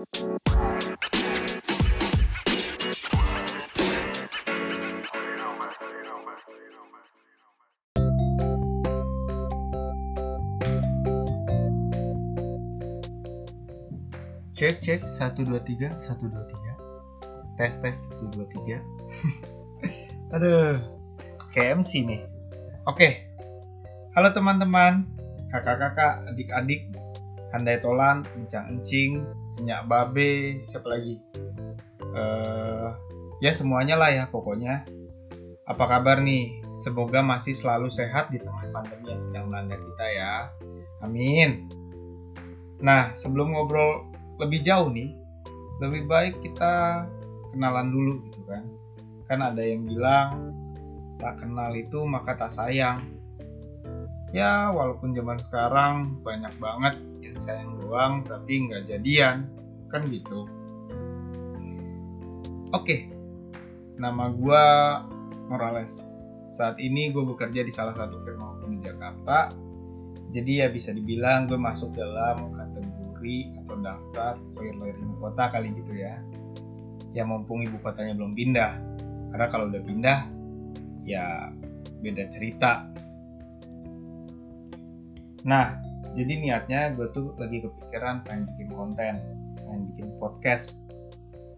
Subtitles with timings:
[0.00, 0.08] Cek
[14.80, 16.72] cek satu dua tiga satu dua tiga.
[17.60, 18.80] Tes tes satu dua tiga.
[20.32, 20.80] Aduh
[21.52, 22.24] kayak MC nih.
[22.88, 23.28] Oke.
[24.16, 25.04] Halo teman-teman
[25.52, 26.88] kakak-kakak adik-adik
[27.52, 29.28] handai tolan encang encing
[29.60, 31.20] minyak babe siapa lagi?
[32.16, 32.88] Eh
[33.44, 34.88] ya semuanya lah ya pokoknya.
[35.68, 36.64] Apa kabar nih?
[36.80, 40.48] Semoga masih selalu sehat di tengah pandemi yang sedang melanda kita ya.
[41.04, 41.68] Amin.
[42.80, 44.08] Nah sebelum ngobrol
[44.40, 45.12] lebih jauh nih
[45.84, 47.04] lebih baik kita
[47.52, 48.64] kenalan dulu gitu kan.
[49.28, 50.56] Kan ada yang bilang
[51.20, 53.04] tak kenal itu maka tak sayang.
[54.32, 56.94] Ya walaupun zaman sekarang banyak banget
[57.30, 59.46] yang sayang doang tapi nggak jadian.
[59.90, 60.50] Kan gitu.
[62.74, 63.10] Oke.
[63.98, 64.64] Nama gua
[65.50, 66.06] Morales.
[66.50, 69.54] Saat ini gue bekerja di salah satu firma hukum di Jakarta.
[70.30, 75.94] Jadi ya bisa dibilang gue masuk dalam kategori atau daftar lawyer-lawyer ibu kota kali gitu
[75.98, 76.22] ya.
[77.10, 78.78] Ya mumpung ibu kotanya belum pindah.
[79.34, 80.18] Karena kalau udah pindah
[81.02, 81.50] ya
[82.02, 82.86] beda cerita.
[85.42, 89.14] Nah jadi niatnya gue tuh lagi kepikiran pengen bikin konten
[89.70, 90.82] pengen bikin podcast.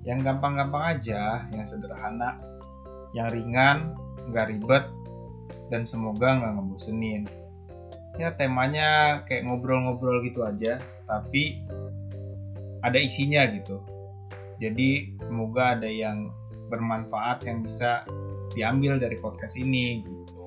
[0.02, 2.42] Yang gampang-gampang aja yang sederhana
[3.16, 3.96] yang ringan
[4.28, 4.84] nggak ribet
[5.72, 7.22] dan semoga nggak ngebosenin.
[8.20, 10.76] Ya temanya kayak ngobrol-ngobrol gitu aja
[11.08, 11.56] tapi
[12.84, 13.80] ada isinya gitu.
[14.60, 16.28] Jadi semoga ada yang
[16.68, 18.04] bermanfaat yang bisa
[18.52, 20.41] diambil dari podcast ini gitu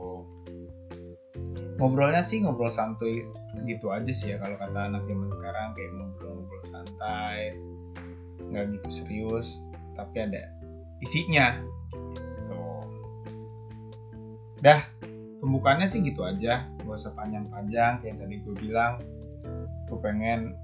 [1.76, 3.28] ngobrolnya sih ngobrol santuy
[3.68, 7.56] gitu aja sih ya kalau kata anak zaman sekarang kayak ngobrol-ngobrol santai
[8.52, 9.60] nggak gitu serius
[9.96, 10.52] tapi ada
[11.04, 11.60] isinya
[12.16, 12.60] gitu.
[14.64, 14.80] Dah
[15.44, 19.00] pembukaannya sih gitu aja gak usah panjang-panjang kayak tadi gue bilang.
[19.86, 20.58] Gue pengen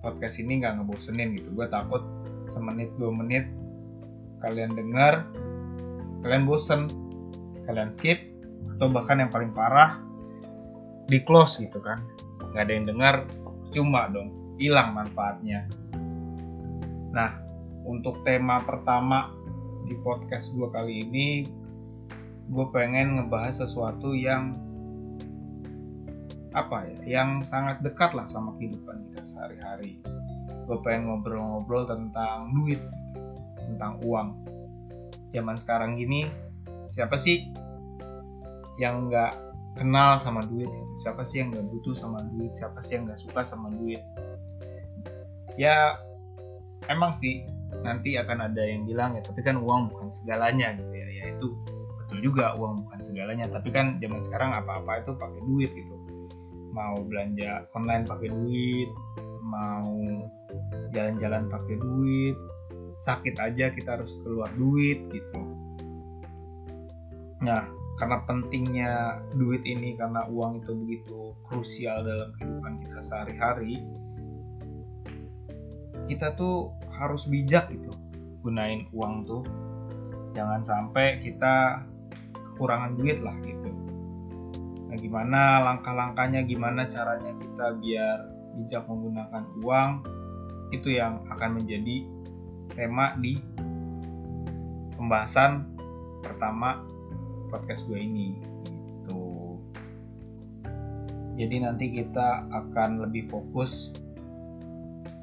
[0.00, 2.02] podcast ini nggak ngebosenin gitu gue takut
[2.48, 3.46] semenit dua menit
[4.40, 5.28] kalian dengar
[6.24, 6.88] kalian bosen
[7.68, 8.18] kalian skip
[8.76, 10.00] atau bahkan yang paling parah
[11.10, 12.06] di close gitu kan.
[12.54, 13.14] Nggak ada yang dengar
[13.74, 14.30] cuma dong
[14.62, 15.66] hilang manfaatnya.
[17.10, 17.42] Nah
[17.82, 19.34] untuk tema pertama
[19.82, 21.28] di podcast gue kali ini
[22.50, 24.54] gue pengen ngebahas sesuatu yang
[26.50, 29.98] apa ya yang sangat dekat lah sama kehidupan kita sehari-hari.
[30.66, 32.78] Gue pengen ngobrol-ngobrol tentang duit
[33.58, 34.34] tentang uang.
[35.30, 36.26] Zaman sekarang gini
[36.90, 37.50] siapa sih
[38.82, 39.49] yang nggak
[39.80, 40.68] kenal sama duit.
[41.00, 42.52] Siapa sih yang nggak butuh sama duit?
[42.52, 44.04] Siapa sih yang nggak suka sama duit?
[45.56, 45.96] Ya
[46.92, 47.48] emang sih
[47.80, 51.08] nanti akan ada yang bilang ya tapi kan uang bukan segalanya gitu ya.
[51.08, 51.56] Ya itu
[51.96, 53.48] betul juga uang bukan segalanya.
[53.48, 55.96] Tapi kan zaman sekarang apa-apa itu pakai duit gitu.
[56.76, 58.92] Mau belanja online pakai duit
[59.40, 59.90] mau
[60.94, 62.38] jalan-jalan pakai duit
[63.00, 65.42] sakit aja kita harus keluar duit gitu.
[67.40, 73.84] Nah karena pentingnya duit ini karena uang itu begitu krusial dalam kehidupan kita sehari-hari
[76.08, 77.92] kita tuh harus bijak gitu
[78.40, 79.42] gunain uang tuh.
[80.32, 81.84] Jangan sampai kita
[82.34, 83.70] kekurangan duit lah gitu.
[84.90, 88.18] Nah, gimana langkah-langkahnya, gimana caranya kita biar
[88.58, 89.90] bijak menggunakan uang
[90.74, 92.06] itu yang akan menjadi
[92.74, 93.38] tema di
[94.94, 95.66] pembahasan
[96.22, 96.89] pertama
[97.50, 98.38] podcast gue ini.
[98.64, 99.22] Gitu.
[101.36, 103.92] Jadi nanti kita akan lebih fokus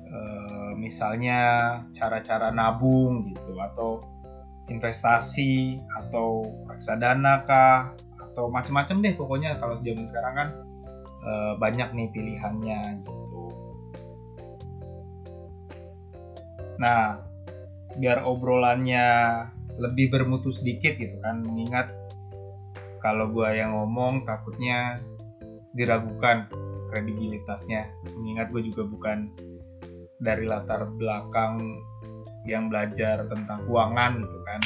[0.08, 1.40] eh, misalnya
[1.96, 4.04] cara-cara nabung gitu atau
[4.68, 7.96] investasi atau reksadana kah
[8.38, 10.50] atau macam-macam deh pokoknya kalau zaman sekarang kan
[11.26, 13.44] e, banyak nih pilihannya gitu.
[16.78, 17.26] Nah,
[17.98, 19.08] biar obrolannya
[19.82, 21.90] lebih bermutu sedikit gitu kan, mengingat
[23.02, 25.02] kalau gue yang ngomong takutnya
[25.78, 26.50] diragukan
[26.90, 29.30] kredibilitasnya, mengingat gue juga bukan
[30.18, 31.62] dari latar belakang
[32.48, 34.62] yang belajar tentang keuangan gitu kan.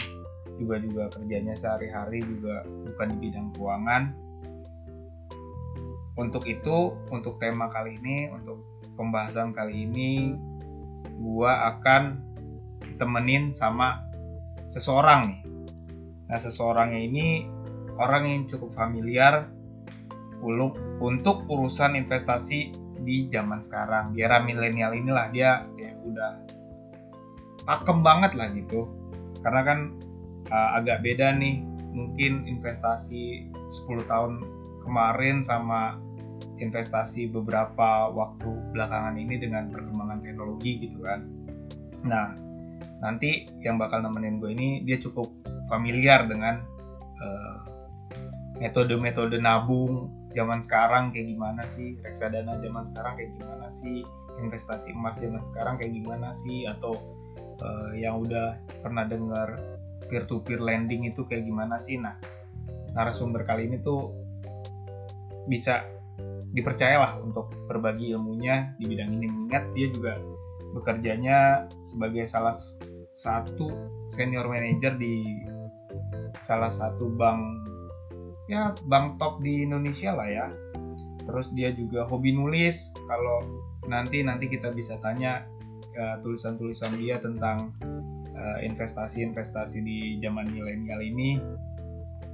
[0.61, 4.03] Juga juga kerjanya sehari-hari juga bukan di bidang keuangan.
[6.15, 8.61] Untuk itu untuk tema kali ini untuk
[8.93, 10.37] pembahasan kali ini
[11.17, 12.21] gua akan
[13.01, 14.05] temenin sama
[14.69, 15.41] seseorang nih.
[16.29, 17.27] Nah seseorangnya ini
[17.97, 19.49] orang yang cukup familiar
[21.01, 24.13] untuk urusan investasi di zaman sekarang.
[24.13, 26.31] Di era milenial inilah dia kayak udah
[27.65, 28.89] pakem banget lah gitu.
[29.41, 29.79] Karena kan
[30.49, 31.61] uh, agak beda nih
[31.91, 34.41] mungkin investasi 10 tahun
[34.81, 35.99] kemarin sama
[36.61, 41.25] investasi beberapa waktu belakangan ini dengan perkembangan teknologi gitu kan.
[42.05, 42.37] Nah
[43.01, 45.33] nanti yang bakal nemenin gue ini dia cukup
[45.65, 46.61] familiar dengan
[48.61, 51.97] metode-metode nabung zaman sekarang kayak gimana sih?
[52.05, 54.05] Reksadana zaman sekarang kayak gimana sih?
[54.37, 56.69] Investasi emas zaman sekarang kayak gimana sih?
[56.69, 57.01] Atau
[57.57, 59.57] uh, yang udah pernah dengar
[60.05, 61.97] peer to peer lending itu kayak gimana sih?
[61.97, 62.15] Nah
[62.93, 64.13] narasumber kali ini tuh
[65.49, 65.81] bisa
[66.51, 69.25] dipercayalah untuk berbagi ilmunya di bidang ini.
[69.25, 70.21] Mengingat dia juga
[70.71, 72.53] bekerjanya sebagai salah
[73.11, 73.67] satu
[74.13, 75.43] senior manager di
[76.39, 77.60] salah satu bank
[78.49, 80.47] ya bank top di Indonesia lah ya.
[81.25, 82.89] Terus dia juga hobi nulis.
[82.95, 83.45] Kalau
[83.85, 85.45] nanti nanti kita bisa tanya
[85.97, 87.73] uh, tulisan-tulisan dia tentang
[88.41, 91.37] investasi-investasi uh, di zaman milenial ini.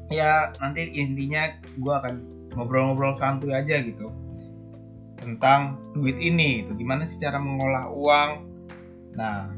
[0.08, 2.14] Ya nanti intinya gue akan
[2.56, 4.08] ngobrol-ngobrol santuy aja gitu
[5.28, 8.32] tentang duit ini itu gimana sih cara mengolah uang?
[9.20, 9.52] Nah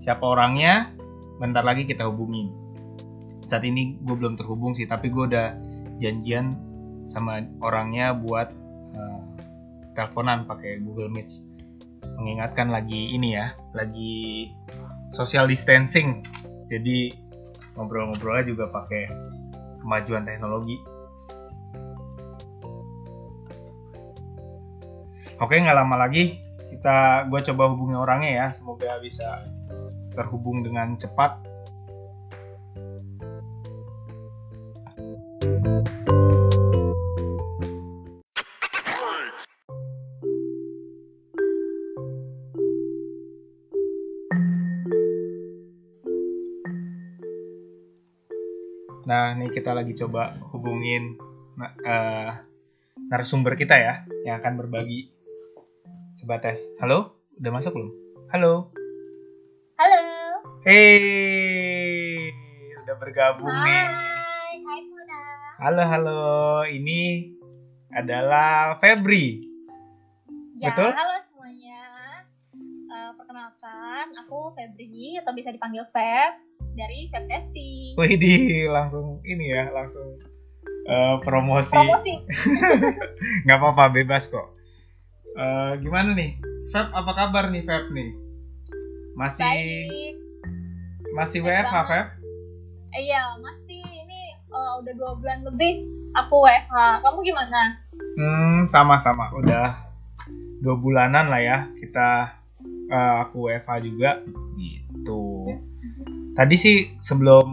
[0.00, 0.88] siapa orangnya?
[1.36, 2.48] Bentar lagi kita hubungin.
[3.44, 5.52] Saat ini gue belum terhubung sih tapi gue udah
[6.02, 6.58] janjian
[7.06, 8.50] sama orangnya buat
[8.94, 9.22] uh,
[9.94, 11.30] teleponan pakai Google Meet
[12.18, 14.50] mengingatkan lagi ini ya lagi
[15.14, 16.26] social distancing
[16.66, 17.14] jadi
[17.78, 19.06] ngobrol-ngobrolnya juga pakai
[19.78, 20.76] kemajuan teknologi
[25.42, 26.38] Oke, nggak lama lagi
[26.70, 28.46] kita gue coba hubungi orangnya ya.
[28.54, 29.42] Semoga bisa
[30.14, 31.42] terhubung dengan cepat.
[35.62, 35.78] Nah,
[49.38, 51.14] ini kita lagi coba hubungin
[51.62, 52.32] uh,
[53.06, 55.14] narasumber kita ya, yang akan berbagi
[56.18, 56.74] Coba tes.
[56.82, 57.14] Halo?
[57.38, 57.90] Udah masuk belum?
[58.34, 58.74] Halo?
[59.78, 60.02] Halo.
[60.66, 62.30] Hey,
[62.82, 63.66] udah bergabung Hai.
[63.66, 64.11] nih.
[65.62, 66.26] Halo, halo.
[66.66, 67.30] Ini
[67.94, 69.46] adalah Febri.
[70.58, 70.90] Ya, Betul?
[70.90, 71.86] halo semuanya.
[72.90, 76.42] Uh, perkenalkan, aku Febri atau bisa dipanggil Feb
[76.74, 77.94] dari Feb Testing.
[77.94, 80.18] Wih, di langsung ini ya, langsung
[80.90, 81.78] uh, promosi.
[81.78, 82.26] Promosi.
[83.46, 84.58] Nggak apa-apa, bebas kok.
[85.38, 86.42] Uh, gimana nih,
[86.74, 86.90] Feb?
[86.90, 88.10] Apa kabar nih, Feb nih?
[89.14, 90.14] Masih Baik.
[91.14, 91.76] masih Baik WFH.
[91.86, 92.06] Feb?
[92.98, 93.61] Iya, masih
[94.72, 95.84] uh, udah dua bulan lebih
[96.16, 96.76] aku WFH.
[97.04, 97.60] Kamu gimana?
[98.16, 99.28] Hmm, sama-sama.
[99.36, 99.76] Udah
[100.64, 102.38] dua bulanan lah ya kita
[102.88, 104.24] uh, aku WFH juga
[104.56, 105.52] gitu.
[106.32, 107.44] Tadi sih sebelum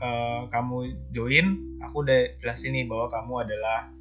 [0.00, 3.92] uh, kamu join, aku udah jelasin nih bahwa kamu adalah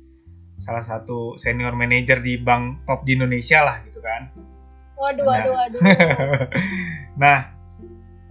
[0.55, 4.31] salah satu senior manager di bank top di Indonesia lah gitu kan.
[4.95, 5.35] Waduh, Nah.
[5.35, 5.81] waduh, waduh.
[7.21, 7.51] nah,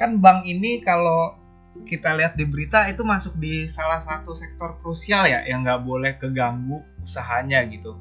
[0.01, 1.42] kan bank ini kalau
[1.83, 6.13] kita lihat di berita itu masuk di salah satu sektor krusial ya yang nggak boleh
[6.17, 7.99] keganggu usahanya gitu.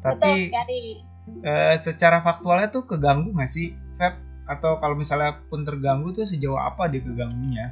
[0.00, 0.82] Betul Tapi sekali.
[1.44, 4.16] eh, secara faktualnya tuh keganggu nggak sih, Feb?
[4.48, 7.70] Atau kalau misalnya pun terganggu tuh sejauh apa dia keganggunya?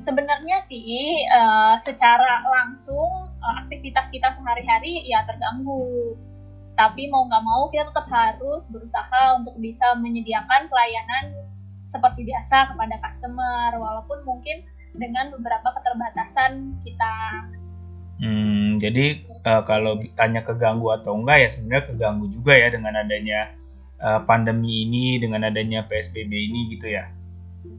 [0.00, 6.16] Sebenarnya sih eh, secara langsung eh, aktivitas kita sehari-hari ya terganggu.
[6.74, 11.53] Tapi mau nggak mau kita tetap harus berusaha untuk bisa menyediakan pelayanan
[11.84, 14.64] seperti biasa kepada customer walaupun mungkin
[14.96, 17.16] dengan beberapa keterbatasan kita.
[18.14, 23.40] Hmm, jadi eh, kalau tanya keganggu atau enggak ya sebenarnya keganggu juga ya dengan adanya
[24.00, 27.10] eh, pandemi ini, dengan adanya PSBB ini gitu ya.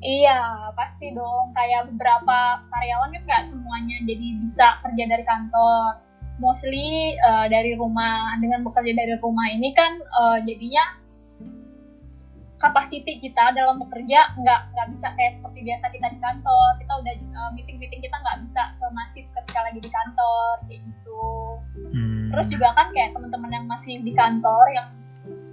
[0.04, 1.56] Iya, pasti dong.
[1.56, 6.04] Kayak beberapa karyawan kan nggak semuanya jadi bisa kerja dari kantor.
[6.36, 8.36] Mostly eh, dari rumah.
[8.44, 11.05] Dengan bekerja dari rumah ini kan eh, jadinya
[12.56, 16.70] capacity kita dalam bekerja nggak nggak bisa kayak seperti biasa kita di kantor.
[16.80, 21.24] Kita udah eh, meeting-meeting kita nggak bisa semasif ketika lagi di kantor kayak gitu.
[21.92, 22.28] Hmm.
[22.32, 24.88] Terus juga kan kayak teman-teman yang masih di kantor yang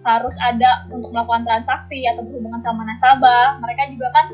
[0.03, 4.27] harus ada untuk melakukan transaksi atau berhubungan sama nasabah, mereka juga kan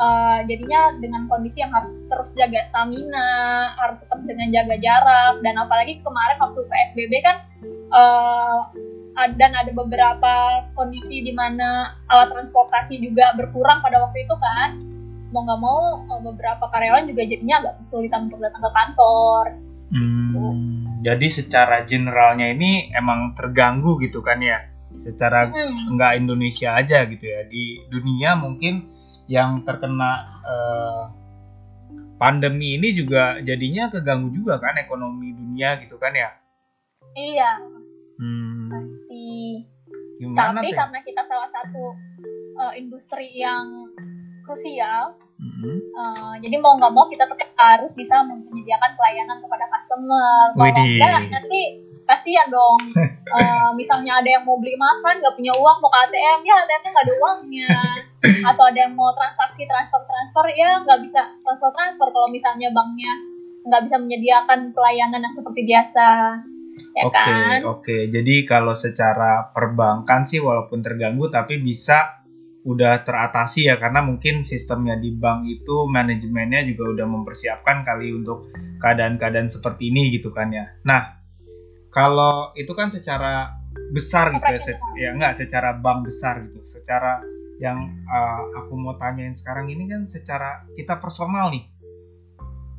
[0.00, 5.56] eh, jadinya dengan kondisi yang harus terus jaga stamina, harus tetap dengan jaga jarak dan
[5.60, 7.36] apalagi kemarin waktu PSBB kan
[7.92, 14.78] ad- dan ada beberapa kondisi di mana alat transportasi juga berkurang pada waktu itu kan.
[15.30, 19.44] Mau nggak mau eh, beberapa karyawan juga jadinya agak kesulitan untuk datang ke kantor.
[19.90, 24.70] Hmm, jadi secara generalnya ini emang terganggu gitu kan ya?
[24.94, 25.96] Secara Mm.
[25.98, 27.42] nggak Indonesia aja gitu ya?
[27.46, 28.90] Di dunia mungkin
[29.26, 31.04] yang terkena eh,
[32.18, 36.30] pandemi ini juga jadinya keganggu juga kan ekonomi dunia gitu kan ya?
[37.16, 37.58] Iya,
[38.20, 39.64] hmm, pasti.
[40.20, 41.96] gimana Tapi tuh karena kita salah satu
[42.60, 43.88] uh, industri yang
[44.44, 45.78] krusial, Mm-mm.
[45.96, 50.52] uh, jadi mau nggak mau kita tetap harus bisa menyediakan pelayanan kepada customer.
[50.52, 51.62] Kalau enggak, nanti
[52.10, 52.80] kasihan dong.
[53.30, 56.90] Uh, misalnya ada yang mau beli makan, nggak punya uang, mau ke ATM, ya ATM-nya
[56.90, 57.70] nggak ada uangnya.
[58.50, 63.12] Atau ada yang mau transaksi transfer-transfer, ya nggak bisa transfer-transfer kalau misalnya banknya
[63.60, 66.08] nggak bisa menyediakan pelayanan yang seperti biasa.
[66.90, 67.60] Ya Oke, kan?
[67.64, 67.96] oke.
[68.10, 72.18] Jadi kalau secara perbankan sih walaupun terganggu tapi bisa
[72.60, 78.52] udah teratasi ya karena mungkin sistemnya di bank itu manajemennya juga udah mempersiapkan kali untuk
[78.82, 80.66] keadaan-keadaan seperti ini gitu kan ya.
[80.84, 81.16] Nah,
[81.88, 83.54] kalau itu kan secara
[83.90, 86.60] besar gitu ya, se- ya enggak secara bank besar gitu.
[86.68, 87.22] Secara
[87.60, 91.68] yang uh, aku mau tanyain sekarang ini kan secara kita personal nih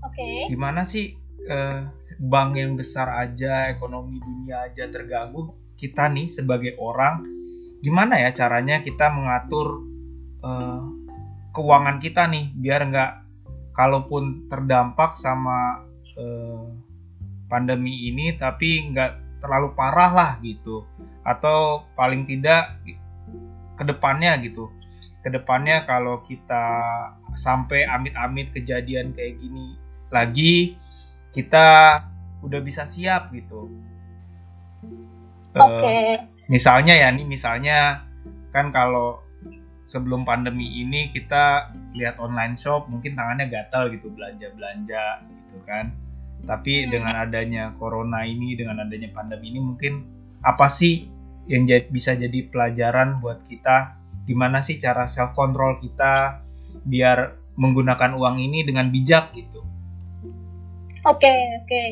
[0.01, 0.49] Oke.
[0.49, 1.13] gimana sih
[1.45, 1.81] eh,
[2.21, 7.25] bank yang besar aja ekonomi dunia aja terganggu kita nih sebagai orang
[7.81, 9.81] gimana ya caranya kita mengatur
[10.45, 10.81] eh,
[11.51, 13.11] keuangan kita nih biar nggak
[13.73, 15.81] kalaupun terdampak sama
[16.13, 16.65] eh,
[17.51, 20.85] pandemi ini tapi nggak terlalu parah lah gitu.
[21.25, 22.79] Atau paling tidak
[23.75, 24.69] ke depannya gitu.
[25.25, 26.65] Ke depannya kalau kita
[27.35, 29.75] sampai amit-amit kejadian kayak gini
[30.11, 30.75] lagi
[31.31, 31.95] kita
[32.41, 33.69] udah bisa siap gitu.
[35.51, 35.97] Eh, Oke.
[36.47, 38.07] misalnya ya nih misalnya
[38.51, 39.19] kan kalau
[39.87, 45.91] sebelum pandemi ini kita lihat online shop mungkin tangannya gatal gitu belanja belanja gitu kan.
[46.41, 46.89] Tapi Hmm.
[46.89, 50.07] dengan adanya corona ini dengan adanya pandemi ini mungkin
[50.41, 51.05] apa sih
[51.45, 56.41] yang bisa jadi pelajaran buat kita gimana sih cara self control kita
[56.87, 59.59] biar menggunakan uang ini dengan bijak gitu.
[61.03, 61.83] Oke, oke.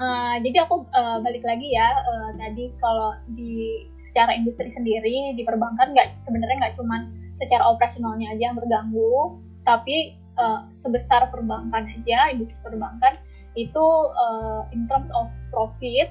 [0.00, 5.44] Eh, jadi aku eh, balik lagi ya eh, tadi kalau di secara industri sendiri di
[5.44, 9.36] perbankan nggak sebenarnya nggak cuman secara operasionalnya aja yang terganggu,
[9.68, 13.20] tapi eh, sebesar perbankan aja industri perbankan
[13.52, 16.08] itu eh, in terms of profit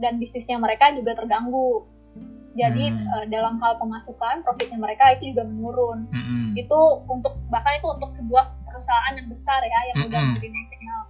[0.00, 1.84] dan bisnisnya mereka juga terganggu.
[2.56, 3.04] Jadi Hmm.
[3.20, 6.56] eh, dalam hal pemasukan profitnya mereka itu juga menurun Mm-mm.
[6.56, 10.32] itu untuk bahkan itu untuk sebuah perusahaan yang besar ya yang udah Mm-mm.
[10.32, 11.02] multinasional.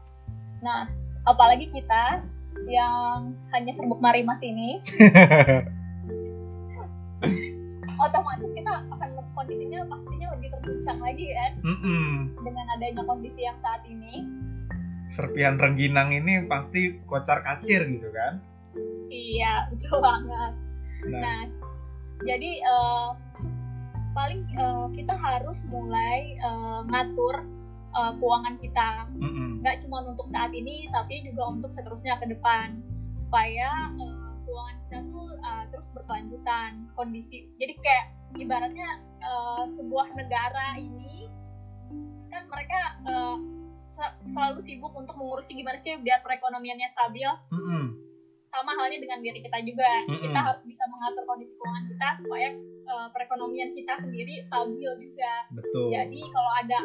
[0.67, 2.23] Nah, apalagi kita
[2.71, 4.81] yang hanya serbuk marimas ini,
[8.01, 12.33] otomatis kita akan kondisinya pastinya lebih terguncang lagi kan Mm-mm.
[12.41, 14.25] dengan adanya kondisi yang saat ini.
[15.07, 18.43] Serpihan rengginang ini pasti kocar kacir gitu kan.
[19.13, 20.53] Iya, betul banget.
[21.07, 21.41] Nah, Nah,
[22.27, 23.09] jadi eh,
[24.17, 27.56] paling eh, kita harus mulai eh, ngatur
[27.97, 28.89] eh, keuangan kita.
[29.65, 32.79] Nggak cuma untuk saat ini tapi juga untuk seterusnya ke depan.
[33.17, 36.85] Supaya uh, keuangan kita tuh uh, terus berkelanjutan.
[36.93, 41.27] Kondisi jadi kayak ibaratnya uh, sebuah negara ini
[42.29, 43.41] kan mereka uh,
[43.81, 47.31] se- selalu sibuk untuk mengurusi gimana sih biar perekonomiannya stabil.
[47.53, 48.07] Mm-mm.
[48.47, 49.91] sama halnya dengan diri kita juga.
[50.09, 50.23] Mm-mm.
[50.23, 52.49] kita harus bisa mengatur kondisi keuangan kita supaya
[52.89, 55.33] uh, perekonomian kita sendiri stabil juga.
[55.53, 55.93] Betul.
[55.93, 56.79] jadi kalau ada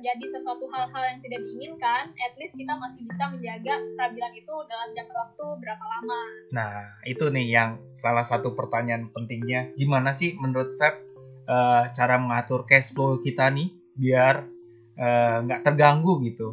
[0.00, 4.88] terjadi sesuatu hal-hal yang tidak diinginkan, at least kita masih bisa menjaga kestabilan itu dalam
[4.96, 6.20] jangka waktu berapa lama.
[6.56, 9.76] Nah, itu nih yang salah satu pertanyaan pentingnya.
[9.76, 11.04] Gimana sih menurut Feb
[11.44, 14.48] eh, cara mengatur cash flow kita nih biar
[14.96, 16.48] eh, nggak terganggu gitu?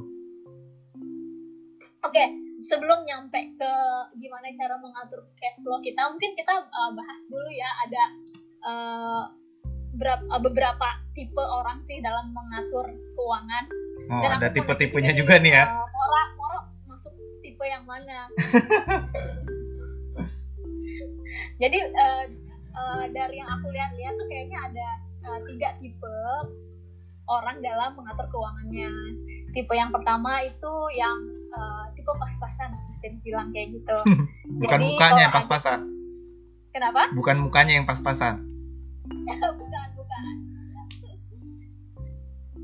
[2.03, 2.23] Oke,
[2.67, 3.71] sebelum nyampe ke
[4.19, 8.03] gimana cara mengatur cash flow kita, mungkin kita uh, bahas dulu ya ada
[8.67, 9.23] uh, uh,
[10.41, 10.87] beberapa
[11.17, 13.65] tipe orang sih dalam mengatur keuangan.
[14.07, 15.65] Oh, Dan ada tipe-tipenya juga nih ya.
[15.67, 17.13] uh, Mora, Mora masuk
[17.43, 18.27] tipe yang mana?
[21.61, 22.25] Jadi uh,
[22.77, 24.87] uh, dari yang aku lihat-lihat tuh kayaknya ada
[25.27, 26.15] uh, tiga tipe
[27.27, 28.87] orang dalam mengatur keuangannya.
[29.51, 31.17] Tipe yang pertama itu yang
[31.51, 33.97] uh, tipe pas-pasan, bisa dibilang kayak gitu.
[34.61, 35.79] Bukan Jadi, mukanya pas-pasan.
[36.71, 37.09] Kenapa?
[37.11, 38.56] Bukan mukanya yang pas-pasan.
[39.59, 40.33] bukan, bukan.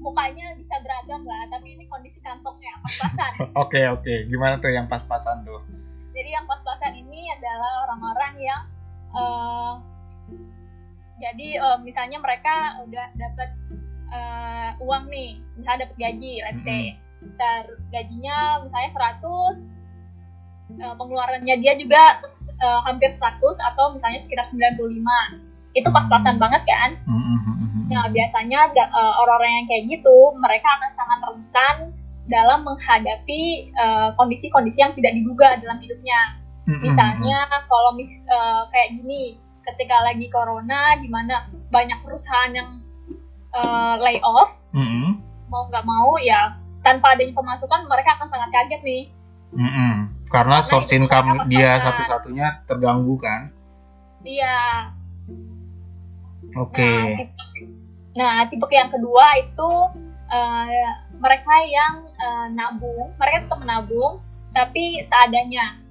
[0.04, 3.32] Mukanya bisa beragam lah, tapi ini kondisi kantongnya pas-pasan.
[3.64, 4.28] Oke, oke.
[4.28, 5.64] Gimana tuh yang pas-pasan tuh?
[6.12, 8.62] Jadi yang pas-pasan ini adalah orang-orang yang
[9.16, 9.74] eh,
[11.24, 13.50] jadi eh, misalnya mereka udah dapat
[14.12, 17.00] eh, uang nih, misalnya dapat gaji, let's say.
[17.24, 19.74] Ntar gajinya misalnya 100
[20.82, 22.24] uh, pengeluarannya dia juga
[22.64, 27.89] uh, hampir 100 atau misalnya sekitar 95 itu pas-pasan banget kan Mm-mm.
[27.89, 31.75] nah biasanya uh, orang-orang yang kayak gitu mereka akan sangat rentan
[32.24, 36.39] dalam menghadapi uh, kondisi-kondisi yang tidak diduga dalam hidupnya
[36.70, 36.82] Mm-mm.
[36.82, 42.70] misalnya kalau mis uh, kayak gini ketika lagi corona di mana banyak perusahaan yang
[43.51, 45.20] uh, lay off Mm-mm.
[45.51, 49.03] mau nggak mau ya tanpa adanya pemasukan mereka akan sangat kaget nih
[49.53, 49.94] Mm-mm.
[50.34, 53.53] Karena Karena source income dia satu-satunya terganggu kan.
[54.25, 54.89] iya
[56.57, 56.86] Oke.
[56.86, 57.60] nah tipe,
[58.13, 59.72] nah tipe yang kedua itu
[60.29, 60.67] uh,
[61.17, 64.22] mereka yang uh, nabung mereka tetap menabung
[64.53, 65.81] tapi seadanya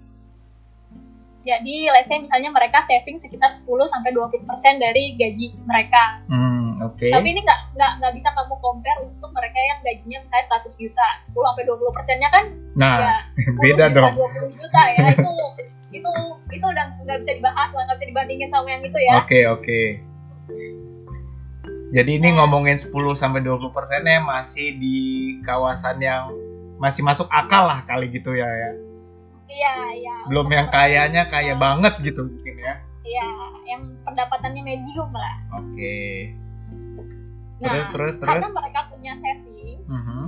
[1.42, 4.47] jadi let's say misalnya mereka saving sekitar 10 sampai 20%
[4.78, 7.11] dari gaji mereka Hmm, oke.
[7.11, 11.07] Tapi ini nggak nggak nggak bisa kamu compare untuk mereka yang gajinya misalnya 100 juta,
[11.19, 12.45] 10 sampai 20 persennya kan
[12.78, 13.14] Nah, ya
[13.59, 14.14] 10 beda juta, dong.
[14.49, 15.33] 20 juta ya itu
[15.92, 16.12] itu
[16.54, 19.12] itu udah nggak bisa dibahas lah, nggak bisa dibandingin sama yang itu ya.
[19.21, 19.81] Oke, oke.
[21.93, 22.43] Jadi ini Nah.
[22.43, 24.97] ngomongin 10 sampai 20 persennya masih di
[25.45, 26.33] kawasan yang
[26.81, 28.71] masih masuk akal lah kali gitu ya ya.
[29.47, 30.17] Iya iya.
[30.27, 32.75] Belum yang kayanya kaya banget gitu mungkin ya.
[33.03, 33.29] Iya,
[33.67, 35.37] yang pendapatannya medium lah.
[35.53, 36.33] Oke.
[37.61, 38.41] Nah, Terus terus terus.
[38.43, 40.23] karena mereka punya saving, Mhm.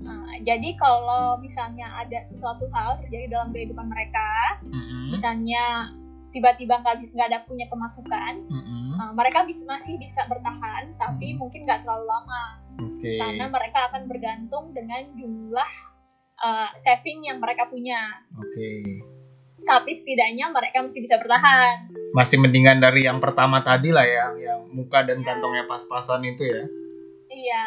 [0.00, 5.12] nah, jadi kalau misalnya ada sesuatu hal terjadi dalam kehidupan mereka, Mhm.
[5.12, 5.92] misalnya
[6.32, 8.80] tiba-tiba nggak nggak ada punya pemasukan, Mhm.
[8.92, 11.44] Uh, mereka bis- masih bisa bertahan, tapi Hmm.
[11.44, 12.44] mungkin nggak terlalu lama
[12.76, 13.16] Oke.
[13.16, 15.70] karena mereka akan bergantung dengan jumlah
[16.38, 18.20] uh, saving yang mereka punya.
[18.34, 19.00] Oke.
[19.62, 21.86] Tapi setidaknya mereka masih bisa bertahan.
[22.12, 26.62] Masih mendingan dari yang pertama tadi lah ya, yang muka dan kantongnya pas-pasan itu ya.
[27.30, 27.64] Iya.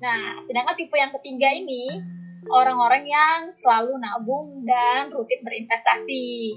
[0.00, 1.98] Nah, sedangkan tipe yang ketiga ini
[2.46, 6.54] orang-orang yang selalu nabung dan rutin berinvestasi.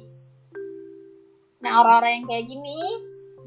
[1.58, 2.80] Nah, orang-orang yang kayak gini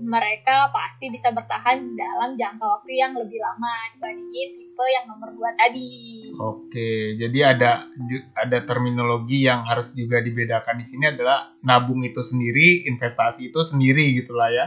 [0.00, 5.52] mereka pasti bisa bertahan dalam jangka waktu yang lebih lama dibandingin tipe yang nomor dua
[5.60, 5.92] tadi.
[6.40, 7.84] Oke, jadi ada
[8.32, 14.16] ada terminologi yang harus juga dibedakan di sini adalah nabung itu sendiri, investasi itu sendiri
[14.16, 14.66] gitulah ya.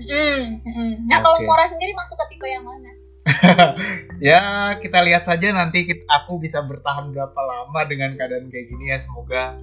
[0.00, 0.92] Mm, mm.
[1.08, 1.44] Nah, kalau.
[1.44, 2.92] Mora sendiri masuk ke tipe yang mana?
[4.16, 8.88] Ya, kita lihat saja nanti kit- aku bisa bertahan berapa lama dengan keadaan kayak gini
[8.88, 8.96] ya.
[8.96, 9.60] Semoga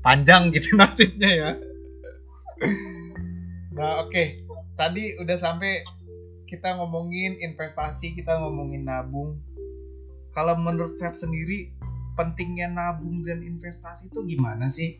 [0.00, 1.50] panjang gitu nasibnya ya.
[3.74, 4.44] Nah, oke.
[4.76, 5.84] Tadi udah sampai
[6.44, 9.38] kita ngomongin investasi, kita ngomongin nabung.
[10.34, 11.70] Kalau menurut Feb sendiri,
[12.18, 14.98] pentingnya nabung dan investasi itu gimana sih?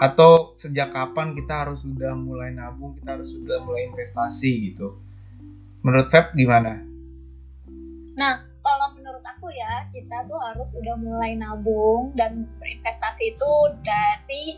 [0.00, 4.96] Atau sejak kapan kita harus sudah mulai nabung, kita harus sudah mulai investasi gitu?
[5.84, 6.80] Menurut Feb gimana?
[8.16, 13.52] Nah, kalau menurut aku ya, kita tuh harus udah mulai nabung dan berinvestasi itu
[13.84, 14.56] dari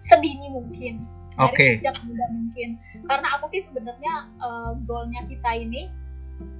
[0.00, 1.17] sedini mungkin.
[1.38, 1.68] Dari Oke.
[1.78, 2.68] sejak muda mungkin.
[3.06, 5.86] Karena apa sih sebenarnya eh, goalnya kita ini?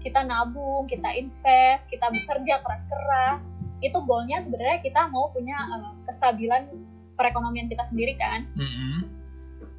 [0.02, 3.54] Kita nabung, kita invest, kita bekerja keras-keras.
[3.82, 6.70] Itu goalnya sebenarnya kita mau punya eh, kestabilan
[7.18, 8.46] perekonomian kita sendiri kan.
[8.54, 9.10] Mm-mm.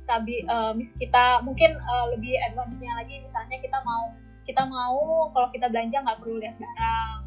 [0.03, 4.11] Tapi eh, mis kita mungkin eh, lebih advance-nya lagi misalnya kita mau
[4.43, 7.17] kita mau kalau kita belanja nggak perlu lihat barang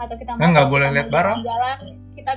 [0.00, 1.38] atau kita nggak kalau boleh kita lihat mau barang?
[1.44, 1.78] jalan
[2.16, 2.32] kita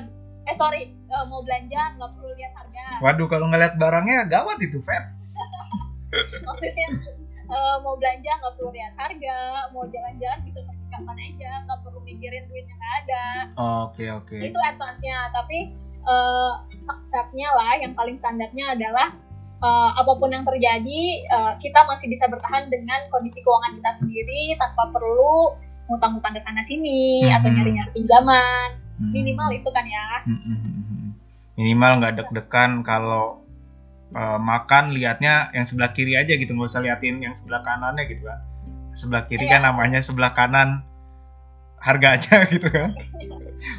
[0.47, 0.83] eh sorry.
[0.87, 2.85] Eh, mau belanja nggak perlu lihat harga.
[2.99, 5.03] Waduh, kalau ngeliat barangnya gawat itu, Feb.
[6.47, 6.87] maksudnya
[7.47, 9.37] eh, mau belanja nggak perlu lihat harga.
[9.71, 11.51] Mau jalan-jalan bisa pergi kapan aja.
[11.63, 13.25] Nggak perlu mikirin duitnya nggak ada.
[13.85, 14.37] Oke, oke.
[14.39, 15.27] itu advance-nya.
[15.29, 15.75] Tapi
[16.87, 19.11] faktornya lah yang paling standarnya adalah
[19.59, 24.55] eh, apa pun yang terjadi eh, kita masih bisa bertahan dengan kondisi keuangan kita sendiri
[24.55, 25.51] tanpa perlu
[25.87, 27.35] ngutang-ngutang ke sana sini Mhm.
[27.35, 29.13] atau nyari-nyari pinjaman Hmm.
[29.13, 30.57] minimal itu kan ya Mm-mm.
[31.53, 33.41] Minimal nggak deg-degan kalau
[34.13, 38.25] uh, makan liatnya yang sebelah kiri aja gitu, nggak usah liatin yang sebelah kanannya gitu
[38.25, 38.37] kan.
[38.93, 39.57] Sebelah kiri Iya.
[39.57, 40.85] kan namanya sebelah kanan
[41.77, 42.93] harga aja gitu kan.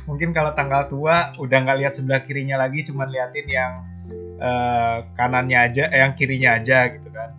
[0.06, 3.72] Mungkin kalau tanggal tua udah nggak lihat sebelah kirinya lagi, cuma liatin yang
[4.38, 7.30] uh, kanannya aja, eh, yang kirinya aja gitu kan.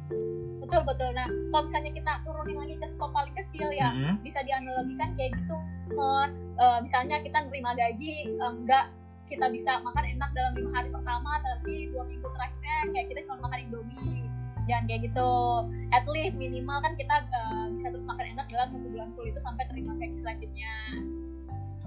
[0.62, 4.20] betul betul nah kalau misalnya kita turunin lagi skop paling kecil ya Mm-mm.
[4.20, 5.56] bisa dianalogikan kayak gitu
[5.96, 6.36] Mon.
[6.60, 8.92] Eh, misalnya kita nerima gaji eh, enggak
[9.32, 13.48] kita bisa makan enak dalam lima hari pertama tapi dua minggu terakhirnya kayak kita cuma
[13.48, 14.28] makan indomie
[14.68, 15.32] jangan kayak gitu
[15.96, 19.40] at least minimal kan kita eh, bisa terus makan enak dalam satu bulan full itu
[19.40, 20.76] sampai terima gaji selanjutnya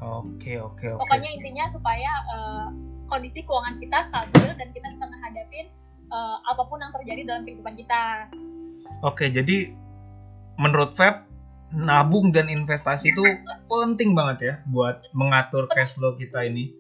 [0.03, 0.99] Oke, oke, oke.
[0.99, 2.67] pokoknya intinya supaya eh,
[3.07, 5.61] kondisi keuangan kita stabil dan kita bisa menghadapi
[6.09, 8.27] eh, apa pun yang terjadi dalam kehidupan kita
[9.03, 9.75] Oke, jadi
[10.61, 11.29] menurut Feb
[11.73, 13.25] nabung dan investasi itu
[13.65, 16.77] penting banget ya buat mengatur cash flow kita ini.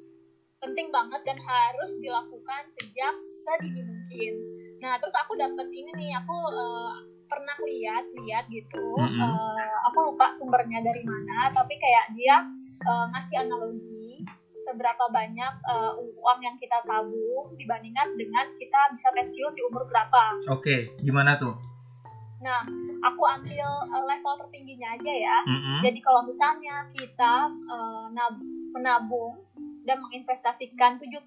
[0.62, 4.32] penting banget dan harus dilakukan sejak sedini mungkin.
[4.78, 9.26] Nah, terus aku dapat ini nih, aku uh, pernah lihat lihat gitu, Mm -hmm.
[9.26, 12.46] uh, aku lupa sumbernya dari mana, tapi kayak dia
[12.86, 14.22] uh, ngasih analogi
[14.62, 20.38] seberapa banyak uh, uang yang kita tabung dibandingkan dengan kita bisa pensiun di umur berapa.
[20.54, 21.58] Oke, gimana tuh?
[22.38, 22.62] Nah,
[23.02, 25.36] aku ambil uh, level tertingginya aja ya.
[25.50, 25.78] Mm -hmm.
[25.82, 29.42] Jadi kalau misalnya kita uh, nab- menabung
[29.82, 31.26] dan menginvestasikan 70%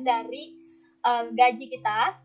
[0.00, 0.56] dari
[1.04, 2.16] uh, gaji kita,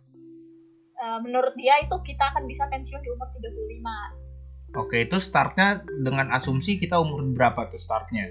[1.03, 4.25] uh, menurut dia itu kita akan bisa pensiun di umur 35.
[4.75, 8.27] Oke, itu startnya dengan asumsi kita umur berapa tuh startnya?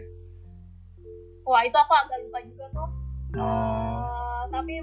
[1.45, 2.89] Wah, itu aku agak lupa juga tuh.
[3.37, 4.79] Oh, Uh, tapi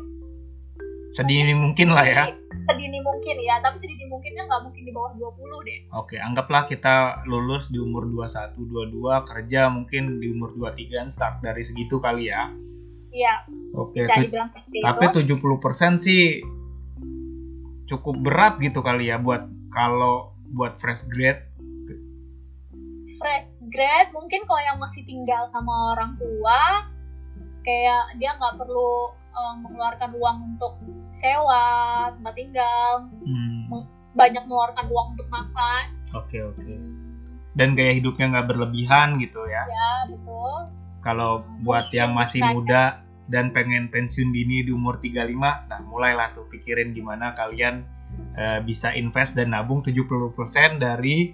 [1.11, 2.23] sedini mungkin lah ya.
[2.71, 5.79] sedini mungkin ya, tapi sedini mungkinnya nggak mungkin di bawah 20 deh.
[5.97, 11.61] Oke, anggaplah kita lulus di umur 21, 22, kerja mungkin di umur 23 start dari
[11.65, 12.47] segitu kali ya.
[13.11, 13.43] Iya,
[13.75, 15.35] Oke, bisa dibilang seperti tapi itu.
[15.35, 16.23] 70% sih
[17.91, 21.43] cukup berat gitu kali ya buat kalau buat fresh grade.
[23.21, 26.89] fresh grad mungkin kalau yang masih tinggal sama orang tua
[27.61, 30.73] kayak dia nggak perlu um, mengeluarkan uang untuk
[31.11, 31.63] sewa
[32.11, 36.59] tempat tinggal Hmm, banyak mengeluarkan uang untuk makan Oke, oke.
[36.59, 36.91] Hmm,
[37.51, 39.63] Dan gaya hidupnya nggak berlebihan gitu ya.
[39.63, 40.67] ya betul
[40.99, 42.83] Kalau buat Mungkin yang masih muda
[43.25, 45.31] dan pengen pensiun dini di umur 35,
[45.65, 47.87] nah mulailah tuh pikirin gimana kalian
[48.33, 50.35] eh, bisa invest dan nabung 70%
[50.77, 51.31] dari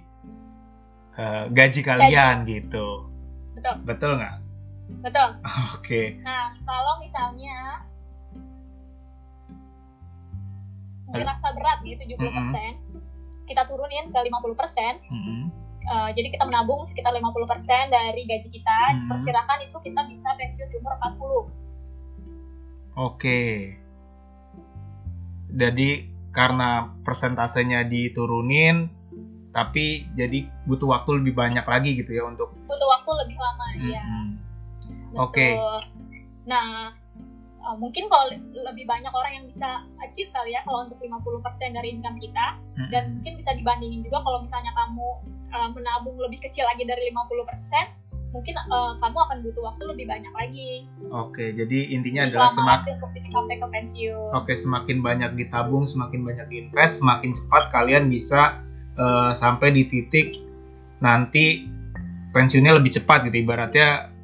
[1.14, 3.10] eh, gaji kalian gitu.
[3.54, 4.36] betul Betul nggak?
[5.04, 5.30] betul
[5.74, 6.22] Oke.
[6.22, 7.82] nah kalau misalnya
[11.10, 12.20] dirasa berat nih 70%
[13.46, 15.42] kita turunin ke 50% Mm-mm.
[15.88, 17.24] Uh, jadi kita menabung sekitar 50%
[17.88, 19.08] dari gaji kita Hmm.
[19.08, 21.48] diperkirakan itu kita bisa pensiun di umur 40
[22.98, 23.78] Oke.
[25.48, 25.90] Jadi
[26.30, 28.90] karena persentasenya diturunin,
[29.50, 32.52] tapi jadi butuh waktu lebih banyak lagi gitu ya untuk.
[32.68, 34.28] butuh waktu lebih lama ya Mm-mm.
[35.08, 35.24] Betul.
[35.24, 35.48] Oke.
[36.44, 36.92] Nah,
[37.68, 41.76] uh, mungkin kalau le- lebih banyak orang yang bisa achieve kali ya kalau untuk 50%
[41.76, 42.90] dari income kita Mm-mm.
[42.90, 45.08] dan mungkin bisa dibandingin juga kalau misalnya kamu
[45.52, 50.34] uh, menabung lebih kecil lagi dari 50%, mungkin uh, kamu akan butuh waktu lebih banyak
[50.36, 50.72] lagi.
[51.12, 52.94] Oke, jadi intinya Lebih adalah semakin
[53.28, 54.30] sampai ke pensiun.
[54.36, 58.64] Oke, semakin banyak ditabung, semakin banyak diinvest, semakin cepat kalian bisa
[59.00, 60.36] eh, sampai di titik
[61.00, 61.64] nanti
[62.36, 63.48] pensiunnya lebih cepat gitu.
[63.48, 64.18] Ibaratnya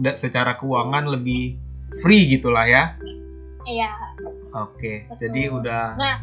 [0.00, 2.94] da- secara keuangan lebih free gitulah ya.
[3.66, 3.92] Iya.
[4.54, 5.18] Oke, Betul.
[5.26, 6.16] jadi udah Nah,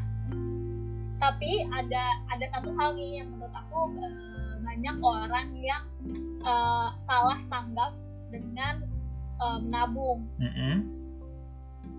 [1.17, 5.84] tapi ada ada satu hal nih yang menurut aku eh, banyak orang yang
[6.43, 7.93] eh, salah tanggap
[8.32, 8.84] dengan
[9.38, 10.27] eh, menabung.
[10.41, 10.75] Mm-mm.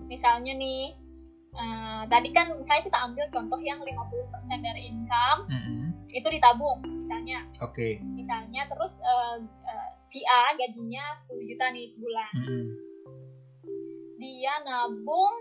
[0.09, 0.96] Misalnya nih,
[1.54, 5.81] eh, tadi kan misalnya kita ambil contoh yang 50% dari income Mm-mm.
[6.12, 7.44] itu ditabung misalnya.
[7.64, 8.00] Oke.
[8.04, 12.33] Misalnya terus eh, eh, si A gajinya 10 juta nih sebulan.
[12.37, 12.88] Mm-mm.
[14.18, 15.35] Dia nabung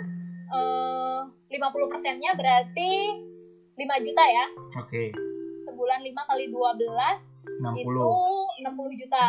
[0.54, 2.92] eh, 50%-nya berarti
[3.74, 4.46] 5 juta ya.
[4.78, 5.14] Oke.
[5.66, 6.78] Sebulan 5 kali 12
[7.74, 8.64] itu 60.
[8.64, 9.26] 60 juta.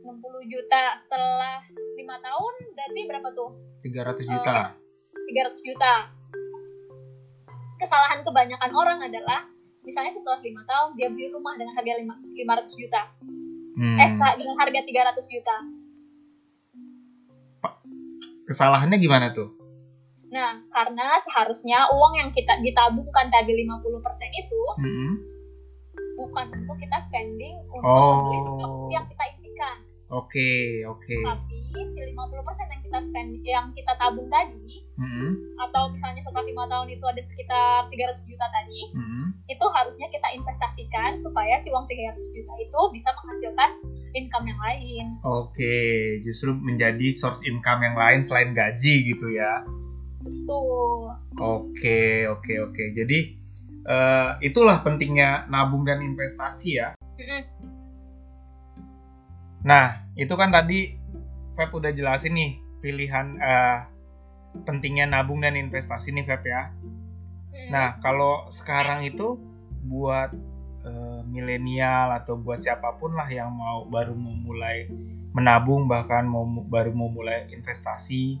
[0.00, 3.50] 60 juta setelah 5 tahun berarti berapa tuh?
[3.84, 4.56] 300 juta.
[5.12, 5.92] 300 juta.
[7.80, 9.48] Kesalahan kebanyakan orang adalah
[9.80, 13.02] misalnya setelah 5 tahun dia beli rumah dengan harga lima- 500 juta.
[13.76, 13.96] Hmm.
[13.96, 15.56] Eh dengan harga 300 juta.
[18.50, 19.54] Kesalahannya gimana tuh?
[20.34, 23.70] Nah, karena seharusnya uang yang kita ditabungkan tadi 50%
[24.34, 25.10] itu Mm-mm.
[26.18, 28.10] bukan untuk kita spending untuk Oh.
[28.18, 29.24] membeli sesuatu yang kita
[30.10, 31.16] Oke, oke.
[31.22, 32.18] Tapi si 50%
[32.66, 35.54] yang kita spend yang kita tabung tadi Mm-mm.
[35.70, 39.30] atau misalnya setelah lima tahun itu ada sekitar 300 juta tadi, Mm-mm.
[39.46, 43.70] itu harusnya kita investasikan supaya si uang 300 juta itu bisa menghasilkan
[44.18, 45.04] income yang lain.
[45.22, 45.78] Oke,
[46.26, 49.62] justru menjadi source income yang lain selain gaji gitu ya.
[50.26, 51.06] Betul.
[51.38, 52.82] Oke, oke, oke.
[52.98, 53.18] Jadi
[53.86, 56.98] eh, itulah pentingnya nabung dan investasi ya.
[56.98, 57.69] Mm-mm.
[59.60, 60.96] Nah, itu kan tadi
[61.56, 63.78] Feb udah jelasin nih pilihan eh,
[64.64, 66.72] pentingnya nabung dan investasi nih Feb ya.
[66.72, 67.68] Mm-mm.
[67.68, 69.36] Nah, kalau sekarang itu
[69.84, 70.32] buat
[70.84, 74.88] eh, milenial atau buat siapa pun lah yang mau baru mau mulai
[75.30, 78.40] menabung bahkan mau baru mau mulai investasi.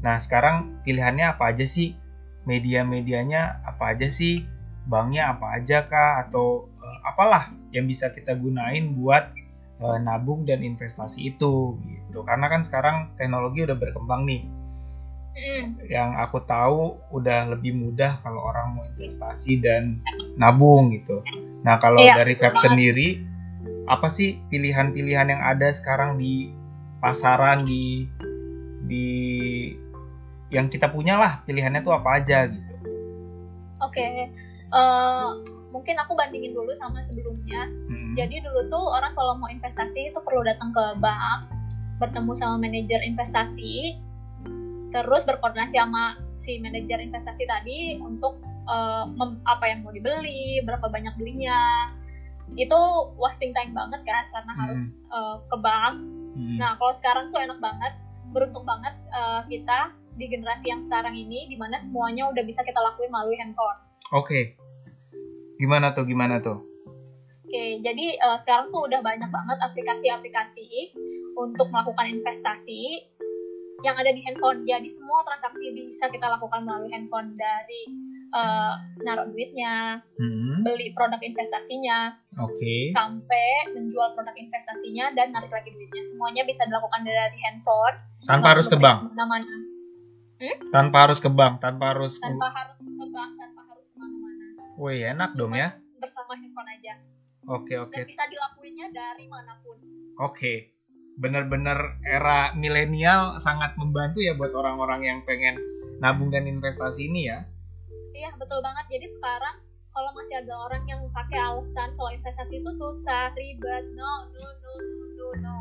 [0.00, 1.96] Nah, sekarang pilihannya apa aja sih?
[2.48, 4.44] Media-medianya apa aja sih?
[4.84, 9.43] Banknya apa aja kah atau eh, apalah yang bisa kita gunain buat
[9.92, 12.24] eh, nabung dan investasi itu gitu.
[12.24, 14.42] Karena kan sekarang teknologi udah berkembang nih.
[15.34, 15.66] Mm.
[15.90, 19.98] Yang aku tahu udah lebih mudah kalau orang mau investasi dan
[20.38, 21.20] nabung gitu.
[21.66, 23.34] Nah, kalau Iya, dari Feb sendiri
[23.84, 26.48] apa sih pilihan-pilihan yang ada sekarang di
[27.04, 28.08] pasaran di
[28.84, 29.08] di
[30.48, 32.72] yang kita punya lah pilihannya tuh apa aja gitu.
[33.82, 34.30] Oke,
[34.74, 35.28] Eh,
[35.74, 37.66] mungkin aku bandingin dulu sama sebelumnya.
[37.90, 38.14] Mm.
[38.14, 41.50] Jadi dulu tuh orang kalau mau investasi itu perlu datang ke bank,
[41.98, 43.98] bertemu sama manajer investasi,
[44.94, 48.38] terus berkoordinasi sama si manajer investasi tadi untuk
[49.18, 51.90] mem- apa yang mau dibeli, berapa banyak belinya.
[52.54, 54.62] Itu wasting time banget kan, karena Hmm.
[54.62, 55.94] harus eh, ke bank.
[56.38, 56.56] Mm.
[56.62, 57.92] Nah kalau sekarang tuh enak banget,
[58.30, 62.78] beruntung banget eh, kita di generasi yang sekarang ini, di mana semuanya udah bisa kita
[62.78, 63.78] lakuin melalui handphone.
[64.14, 64.54] Oke.
[65.56, 66.04] Gimana tuh?
[66.06, 66.58] Gimana tuh?
[67.44, 70.90] Oke, jadi eh, sekarang tuh udah banyak banget aplikasi-aplikasi
[71.38, 73.14] untuk melakukan investasi
[73.84, 74.64] yang ada di handphone.
[74.64, 77.82] Jadi semua transaksi bisa kita lakukan melalui handphone dari
[78.34, 78.74] eh,
[79.06, 80.66] naruh duitnya, Mm.
[80.66, 82.10] beli produk investasinya,
[82.42, 82.90] Oke.
[82.90, 86.02] sampai menjual produk investasinya dan narik lagi duitnya.
[86.02, 87.94] Semuanya bisa dilakukan dari handphone.
[88.26, 89.06] Tanpa harus ke bank.
[89.06, 89.54] pergi ke mana-mana.
[90.74, 91.62] Tanpa harus ke bank.
[91.62, 92.18] Tanpa harus.
[92.18, 93.33] Tanpa harus ke bank.
[94.74, 95.78] Wih enak dong ya.
[95.98, 96.94] Bersama handphone aja.
[97.44, 99.76] Oke oke Dan bisa dilakuinnya dari mana pun.
[100.18, 100.54] oke.
[101.14, 105.54] Bener-bener era milenial sangat membantu ya buat orang-orang yang pengen
[106.02, 107.46] nabung dan investasi ini ya.
[108.10, 108.90] Iya betul banget.
[108.90, 109.62] Jadi sekarang
[109.94, 114.72] kalau masih ada orang yang pakai alasan kalau investasi itu susah, ribet, no, no, no,
[115.14, 115.56] no, no.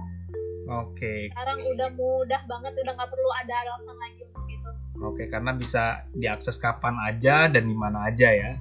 [0.74, 4.72] Oke Sekarang udah mudah banget, udah nggak perlu ada alasan lagi untuk itu.
[5.04, 5.84] oke karena bisa
[6.16, 8.58] diakses kapan aja dan di mana aja ya.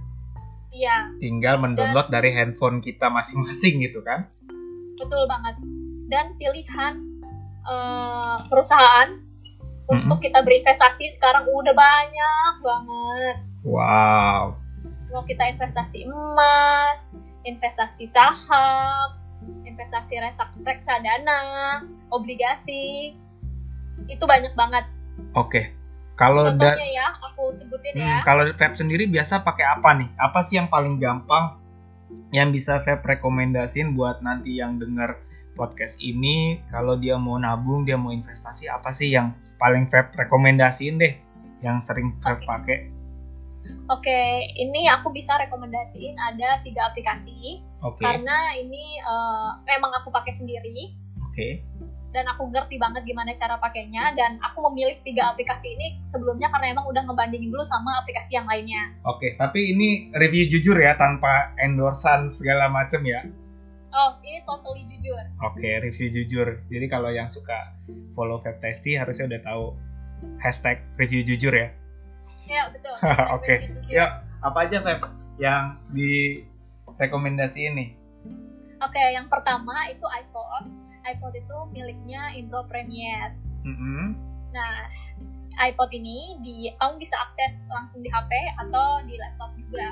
[0.73, 4.33] Iya, Tinggal mendownload dari handphone kita masing-masing gitu kan.
[4.97, 5.57] betul banget.
[6.09, 6.95] Dan pilihan
[7.69, 9.09] eh, perusahaan
[9.91, 13.37] untuk kita berinvestasi sekarang udah banyak banget.
[13.67, 14.57] Wow.
[15.13, 17.13] Mau kita investasi emas,
[17.45, 19.19] investasi saham,
[19.69, 20.17] investasi
[20.65, 23.13] reksadana, obligasi,
[24.09, 24.87] itu banyak banget.
[25.37, 25.82] Oke.
[26.23, 26.43] Kalau
[26.95, 28.19] ya, aku sebutin Hmm, ya.
[28.23, 30.11] kalau Feb sendiri biasa pakai apa nih?
[30.15, 31.59] Apa sih yang paling gampang
[32.31, 35.19] yang bisa Feb rekomendasiin buat nanti yang denger
[35.53, 40.97] podcast ini kalau dia mau nabung, dia mau investasi, apa sih yang paling Feb rekomendasiin
[40.97, 41.15] deh
[41.61, 42.47] yang sering Feb Oke.
[42.49, 42.79] pakai?
[43.91, 44.21] Oke,
[44.59, 48.03] ini aku bisa rekomendasiin ada tiga aplikasi Oke.
[48.03, 50.99] karena ini eh, memang aku pakai sendiri
[51.33, 51.65] Oke.
[52.13, 56.77] Dan aku ngerti banget gimana cara pakainya dan aku memilih tiga aplikasi ini sebelumnya karena
[56.77, 58.93] emang udah ngebandingin dulu sama aplikasi yang lainnya.
[59.09, 63.25] Oke, tapi ini review jujur ya tanpa endorsan segala macem ya.
[63.93, 65.21] Oh, ini totally jujur.
[65.45, 66.65] Oke, review jujur.
[66.69, 67.77] Jadi kalau yang suka
[68.17, 69.65] follow Testy harusnya udah tahu
[70.41, 71.69] hashtag review jujur ya.
[72.49, 72.97] Ya, betul.
[73.37, 73.69] Oke.
[73.69, 74.01] Jujur.
[74.01, 75.01] Yuk, apa aja Feb
[75.41, 76.45] yang di
[76.97, 77.97] rekomendasi ini?
[78.81, 80.92] Oke, yang pertama itu iPod.
[81.05, 83.35] iPod itu miliknya Indro Premier.
[83.63, 84.15] Mm-mm.
[84.51, 84.87] Nah,
[85.61, 89.89] iPod ini di kamu bisa akses langsung di HP atau di laptop juga.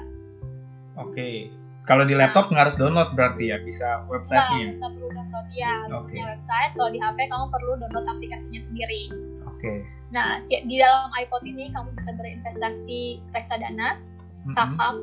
[0.96, 1.50] Oke.
[1.80, 4.68] Kalau di laptop nggak harus download berarti ya, bisa Nggak, websitenya.
[4.76, 6.12] nggak perlu download ya, Oke.
[6.12, 6.72] punya website.
[6.76, 9.02] Kalau di HP kamu perlu download aplikasinya sendiri.
[9.44, 9.72] Oke.
[10.10, 13.00] Nah, si- di dalam iPod ini kamu bisa berinvestasi
[13.32, 14.52] reksadana, Mm-mm.
[14.52, 14.96] saham,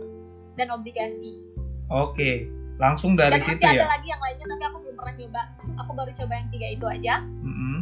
[0.54, 1.44] dan obligasi.
[1.88, 2.46] Oke.
[2.78, 3.88] Langsung dari dan situ masih ada ya.
[3.90, 5.42] lagi yang lainnya, tapi aku belum pernah nyoba.
[5.82, 7.16] Aku baru coba yang tiga itu aja.
[7.26, 7.80] Mm-mm.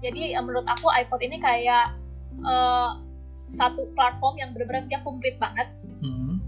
[0.00, 1.92] Jadi eh, menurut aku iPod ini kayak
[2.40, 2.90] eh,
[3.36, 5.68] satu platform yang benar-benar dia komplit banget.
[6.00, 6.40] Mm-mm.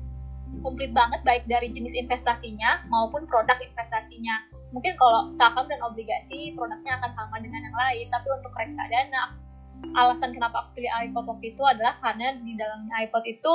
[0.58, 4.42] komplit banget baik dari jenis investasinya maupun produk investasinya.
[4.74, 9.38] Mungkin kalau saham dan obligasi produknya akan sama dengan yang lain, tapi untuk reksadana
[9.94, 13.54] alasan kenapa aku pilih iPod waktu itu adalah karena di dalamnya iPod itu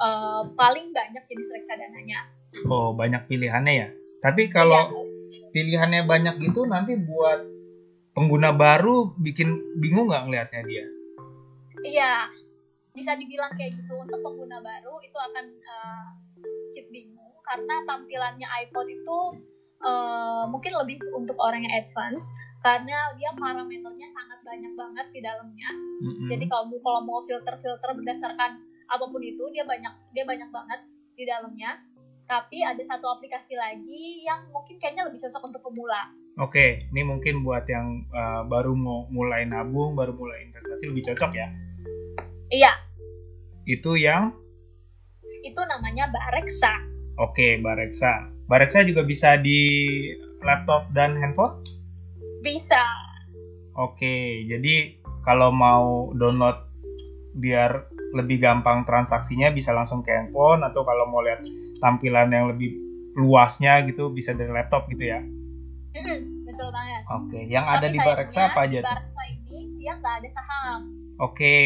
[0.00, 2.37] eh, paling banyak jenis reksadananya.
[2.68, 3.88] Oh, banyak pilihannya ya.
[4.18, 4.90] Tapi kalau
[5.52, 7.40] pilihannya banyak gitu nanti buat
[8.16, 10.84] pengguna baru bikin bingung nggak ngelihatnya dia?
[11.86, 12.14] Iya,
[12.96, 13.94] bisa dibilang kayak gitu.
[13.94, 15.44] Untuk pengguna baru itu akan
[16.38, 19.18] sedikit bingung karena tampilannya iPod itu
[19.80, 25.70] eh, mungkin lebih untuk orang yang advance karena dia parameternya sangat banyak banget di dalamnya.
[26.02, 26.28] Mm-mm.
[26.28, 28.58] Jadi kalau mau kalau mau filter-filter berdasarkan
[28.88, 30.80] apa pun itu dia banyak dia banyak banget
[31.14, 31.78] di dalamnya.
[32.28, 36.12] Tapi ada satu aplikasi lagi yang mungkin kayaknya lebih cocok untuk pemula.
[36.36, 41.32] Oke, ini mungkin buat yang uh, baru mau mulai nabung, baru mulai investasi lebih cocok
[41.32, 41.48] ya.
[42.52, 42.72] Iya,
[43.64, 44.32] Itu yang
[45.40, 46.72] itu namanya Bareksa.
[47.16, 48.28] oke, Bareksa.
[48.44, 49.60] Bareksa juga bisa di
[50.44, 51.64] laptop dan handphone?
[52.44, 52.80] Bisa.
[53.72, 56.60] Oke, jadi kalau mau download
[57.40, 61.44] biar lebih gampang transaksinya bisa langsung ke handphone atau kalau mau lihat
[61.78, 62.74] tampilan yang lebih
[63.18, 65.20] luasnya gitu bisa dari laptop gitu ya.
[65.98, 67.02] Mm, betul banget.
[67.10, 68.86] Oke, yang ada Tapi di Bareksa apa aja di?
[68.86, 70.80] Bareksa ini dia nggak ada saham.
[71.18, 71.56] Oke.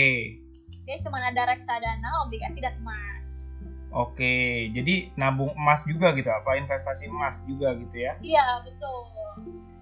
[0.82, 3.54] Dia cuma ada reksadana, obligasi dan emas.
[3.92, 8.16] Oke, jadi nabung emas juga gitu apa investasi emas juga gitu ya?
[8.24, 9.04] Iya betul.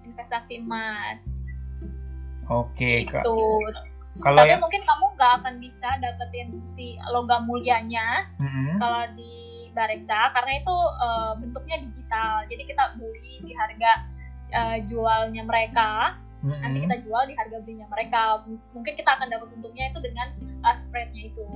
[0.03, 1.47] Investasi emas.
[2.51, 3.23] Oke, Kak.
[3.23, 3.39] Itu.
[4.19, 8.75] Kalau Tapi yang mungkin kamu nggak akan bisa dapetin si logam mulianya Mm-mm.
[8.75, 12.43] kalau di Bareksa karena itu eh, bentuknya digital.
[12.47, 13.91] Jadi kita beli di harga
[14.51, 16.85] eh, jualnya mereka, nanti Mm-mm.
[16.89, 18.41] kita jual di harga belinya mereka.
[18.45, 21.47] M- Mungkin kita akan dapat untungnya itu dengan eh, spreadnya itu.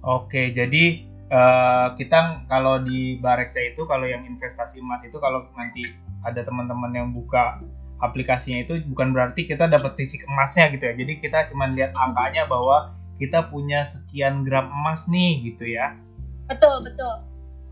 [0.00, 0.84] Oke, jadi
[1.28, 5.84] eh, kita kalau di Bareksa itu kalau yang investasi emas itu kalau nanti
[6.24, 7.60] ada teman-teman yang buka
[7.98, 10.94] aplikasinya itu bukan berarti kita dapat fisik emasnya gitu ya.
[10.94, 15.98] Jadi kita cuma lihat angkanya bahwa kita punya sekian gram emas nih gitu ya.
[16.46, 17.27] Betul betul.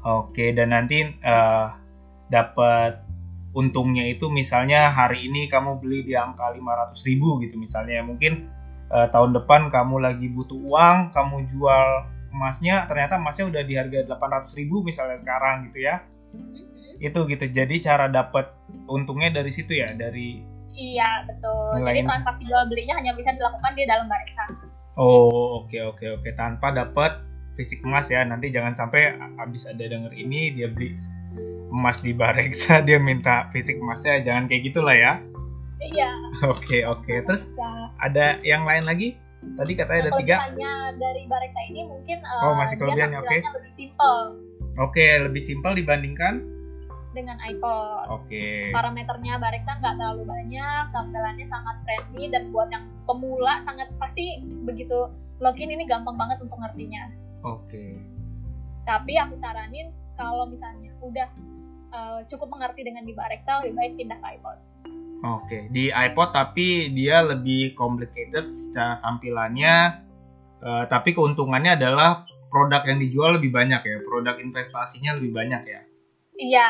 [0.06, 1.66] Oke, dan nanti eh,
[2.30, 3.02] dapat
[3.56, 8.06] untungnya itu misalnya hari ini kamu beli di angka 500.000 ribu gitu misalnya.
[8.06, 8.46] Mungkin
[8.86, 14.06] eh, tahun depan kamu lagi butuh uang, kamu jual emasnya, ternyata emasnya udah di harga
[14.06, 16.06] 800.000 ribu misalnya sekarang gitu ya.
[16.38, 17.02] Mhm.
[17.02, 17.44] Itu gitu.
[17.50, 18.54] Jadi cara dapat
[18.86, 21.80] untungnya dari situ ya, dari Iya betul.
[21.80, 24.44] Nilai Jadi transaksi jual belinya hanya bisa dilakukan di dalam Bareksa.
[25.00, 27.16] Oh, oke oke oke tanpa dapat
[27.56, 28.22] fisik emas ya.
[28.22, 30.94] Nanti jangan sampai habis ada denger ini dia beli
[31.66, 35.18] emas di Bareksa dia minta fisik emasnya jangan kayak gitulah ya.
[35.76, 36.08] Iya.
[36.46, 37.14] Oke oke.
[37.26, 37.68] Terus Bisa.
[37.98, 39.16] ada yang lain lagi?
[39.46, 40.36] Tadi katanya ada tiga.
[40.42, 43.28] kelebihannya dari Bareksa ini mungkin eh, Oh, masih kelebihannya, oke.
[43.28, 44.18] tampilannya lebih simple
[44.76, 46.34] Oke lebih simpel dibandingkan.
[47.16, 48.12] dengan iPod.
[48.12, 48.68] Oke.
[48.76, 55.08] Parameternya Bareksa nggak terlalu banyak, tampilannya sangat friendly dan buat yang pemula sangat pasti begitu
[55.40, 57.08] login ini gampang banget untuk ngertinya.
[57.46, 58.02] Oke.
[58.82, 61.28] Tapi aku saranin kalau misalnya udah
[61.94, 64.58] eh, cukup mengerti dengan di Bareksa lebih baik pindah ke iPod.
[65.22, 65.58] Oke.
[65.70, 70.02] Di iPod tapi dia lebih complicated secara tampilannya.
[70.56, 73.96] eh, tapi keuntungannya adalah produk yang dijual lebih banyak ya.
[74.02, 75.80] Produk investasinya lebih banyak ya.
[76.40, 76.68] Iya.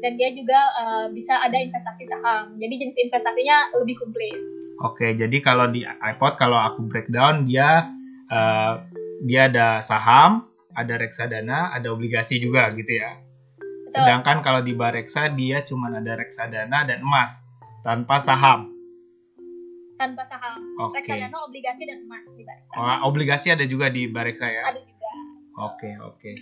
[0.00, 2.56] Dan dia juga eh, bisa ada investasi saham.
[2.58, 4.34] Jadi jenis investasinya lebih komplit.
[4.80, 7.92] Oke, jadi kalau di iPod kalau aku breakdown dia
[8.32, 8.74] eh,
[9.20, 13.20] dia ada saham, ada reksadana, ada obligasi juga gitu ya.
[13.90, 14.06] Betul.
[14.06, 17.42] Sedangkan kalau di Bareksa dia cuma ada reksadana dan emas
[17.82, 18.70] tanpa saham.
[20.00, 20.56] Tanpa saham.
[20.80, 21.04] Oke.
[21.04, 22.74] Reksadana, obligasi dan emas di Bareksa.
[22.78, 24.62] Oh, obligasi ada juga di Bareksa ya.
[24.72, 25.10] Ada juga.
[25.60, 26.32] Oke, oke.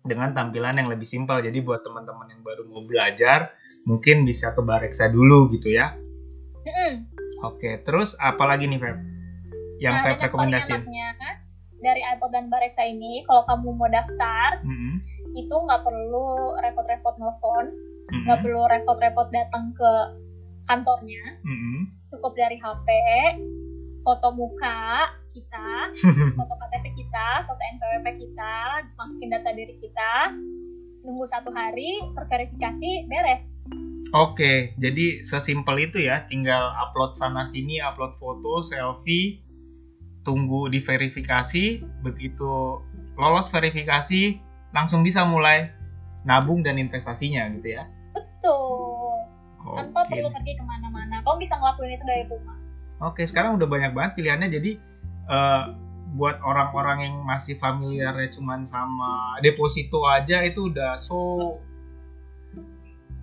[0.00, 1.44] Dengan tampilan yang lebih simpel.
[1.44, 3.52] Jadi buat teman-teman yang baru mau belajar,
[3.84, 5.92] mungkin bisa ke Bareksa dulu gitu ya.
[6.64, 6.92] Mm-mm.
[7.44, 8.96] Oke, terus apa lagi nih, Feb?
[9.80, 10.80] Yang Nah, Feb rekomendasiin?
[10.80, 11.08] enaknya
[11.80, 15.00] dari iPod dan Bareksa ini, kalau kamu mau daftar, Mm-mm,
[15.32, 17.66] itu nggak perlu repot-repot nelfon,
[18.26, 19.92] nggak perlu repot-repot datang ke
[20.68, 21.88] kantornya, mm-mm.
[22.12, 22.88] cukup dari HP,
[24.04, 25.94] foto muka kita,
[26.38, 28.54] foto KTP kita, foto NPWP kita,
[29.00, 30.36] masukin data diri kita,
[31.04, 33.60] nunggu satu hari, terverifikasi, beres.
[34.10, 39.38] Oke, jadi sesimpel itu ya, tinggal upload sana sini, upload foto, selfie,
[40.20, 42.82] tunggu diverifikasi, begitu
[43.16, 44.40] lolos verifikasi,
[44.72, 45.72] langsung bisa mulai
[46.24, 47.88] nabung dan investasinya gitu ya.
[48.12, 49.28] Betul.
[49.60, 50.16] Tanpa Oke.
[50.16, 51.20] perlu pergi ke mana-mana.
[51.20, 52.56] Kamu bisa ngelakuin itu dari rumah.
[53.00, 54.48] Oke, sekarang udah banyak banget pilihannya.
[54.48, 54.70] Jadi
[55.28, 55.64] eh,
[56.16, 61.60] buat orang-orang yang masih familiarnya cuman sama deposito aja itu udah so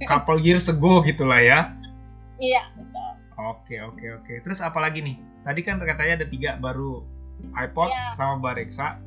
[0.05, 1.59] couple years ago gitu lah ya.
[2.37, 3.11] Iya, betul.
[3.37, 4.33] Oke, oke, oke.
[4.45, 5.17] Terus apa lagi nih?
[5.47, 7.07] Tadi kan katanya ada tiga baru
[7.55, 8.19] iPod Iya.
[8.19, 8.99] sama Bareksa.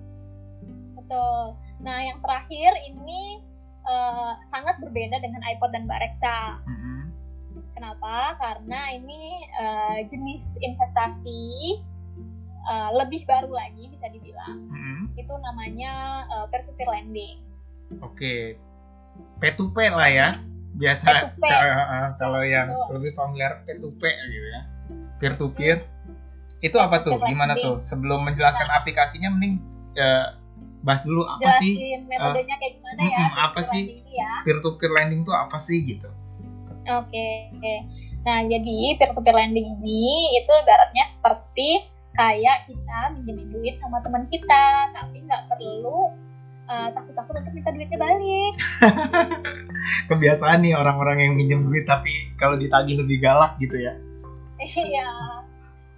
[0.97, 1.61] Betul.
[1.85, 3.45] Nah, yang terakhir ini
[3.81, 6.61] eh, sangat berbeda dengan iPod dan Bareksa.
[6.65, 7.13] Mm-mm.
[7.77, 8.41] Kenapa?
[8.41, 11.77] Karena ini eh, jenis investasi
[12.65, 14.65] eh, lebih baru lagi bisa dibilang.
[14.65, 15.13] Mm-mm.
[15.21, 17.37] Itu namanya eh, peer-to-peer lending.
[18.01, 18.57] Oke,
[19.45, 20.29] P2P lah ya.
[20.79, 21.05] Biasa
[21.37, 21.45] P2P.
[21.45, 24.63] Ka- kalau yang lebih familiar P2P gitu ya.
[25.21, 25.85] Peer to peer.
[26.61, 27.17] Itu apa tuh?
[27.25, 27.81] Gimana tuh?
[27.81, 29.61] Sebelum menjelaskan aplikasinya mending
[29.97, 30.27] eh,
[30.81, 33.19] bahas dulu apa sih Jelasin metodenya kayak gimana ya?
[33.21, 34.01] mm-mm, apa sih?
[34.09, 34.33] ya.
[34.49, 36.09] peer to peer lending tuh apa sih gitu?
[36.89, 37.29] Oke.
[38.21, 44.93] Nah, jadi peer-to-peer lending ini itu ibaratnya seperti kayak kita minjemin duit sama teman kita,
[44.93, 46.13] tapi nggak perlu
[46.69, 48.55] uh, takut-takut untuk minta duitnya balik.
[50.11, 53.95] Kebiasaan nih orang-orang yang minjem duit tapi kalau ditagih lebih galak gitu ya.
[54.61, 55.09] Iya.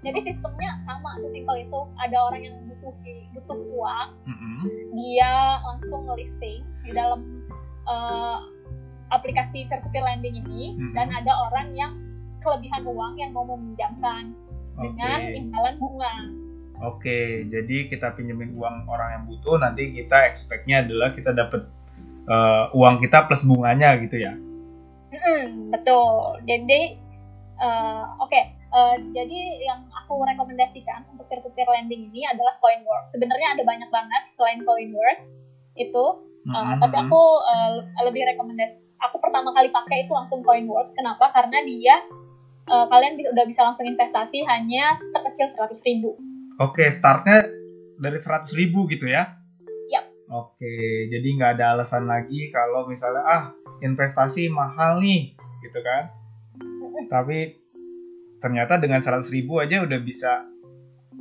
[0.03, 1.81] Jadi sistemnya sama sesimpel itu.
[1.99, 2.95] Ada orang yang butuh
[3.39, 4.59] butuh uang, Mm -mm.
[4.99, 5.33] dia
[5.63, 7.47] langsung ngelisting di dalam
[7.87, 8.43] uh,
[9.15, 10.93] aplikasi peer-to-peer lending ini, Mm-mm.
[10.99, 11.93] dan ada orang yang
[12.43, 14.35] kelebihan uang yang mau meminjamkan
[14.75, 15.39] dengan Oke.
[15.39, 16.15] imbalan bunga.
[16.83, 21.71] Oke, jadi kita pinjemin uang orang yang butuh, nanti kita expect-nya adalah kita dapat
[22.27, 24.35] eh, uang kita plus bunganya gitu ya.
[25.13, 26.41] Mm-mm, betul.
[26.49, 26.97] Jadi,
[27.61, 28.62] uh, oke.
[28.73, 33.13] Uh, jadi yang aku rekomendasikan untuk peer-to-peer lending ini adalah Coinworks.
[33.13, 35.29] Sebenarnya ada banyak banget selain Coinworks
[35.77, 36.05] itu,
[36.49, 37.09] uh, Mm-mm, tapi mm-mm.
[37.13, 38.89] aku uh, lebih rekomendasi.
[38.97, 40.97] Aku pertama kali pakai itu langsung Coinworks.
[40.97, 41.29] Kenapa?
[41.37, 42.01] Karena dia
[42.73, 46.17] uh, kalian udah bisa langsung investasi hanya sekecil 100 ribu.
[46.57, 47.45] Oke, startnya
[48.01, 49.37] dari 100 ribu gitu ya?
[49.93, 50.09] Yap.
[50.33, 53.45] Oke, jadi nggak ada alasan lagi kalau misalnya ah
[53.85, 56.09] investasi mahal nih, gitu kan?
[57.13, 57.62] Tapi
[58.43, 60.43] ternyata dengan 100 ribu aja udah bisa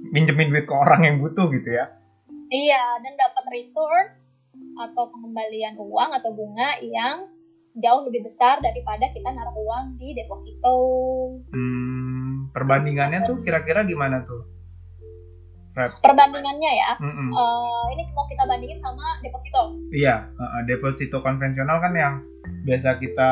[0.10, 1.94] minjemin duit ke orang yang butuh gitu ya?
[2.52, 4.06] Iya, dan dapat return
[4.82, 7.30] atau pengembalian uang atau bunga yang
[7.78, 10.76] jauh lebih besar daripada kita naruh uang di deposito.
[11.54, 14.44] Hmm, perbandingannya tuh kira-kira gimana tuh?
[15.72, 15.92] Feb?
[16.04, 17.30] Perbandingannya ya, Mm-mm.
[17.32, 19.72] eh, ini mau kita bandingin sama deposito.
[19.90, 22.14] Iya, uh, deposito konvensional kan yang
[22.64, 23.32] biasa kita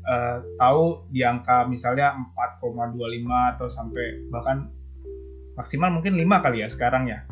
[0.00, 2.14] uh, tahu di angka misalnya
[2.62, 2.94] 4,25
[3.26, 4.70] atau sampai bahkan
[5.52, 7.26] maksimal mungkin 5 kali ya sekarang ya.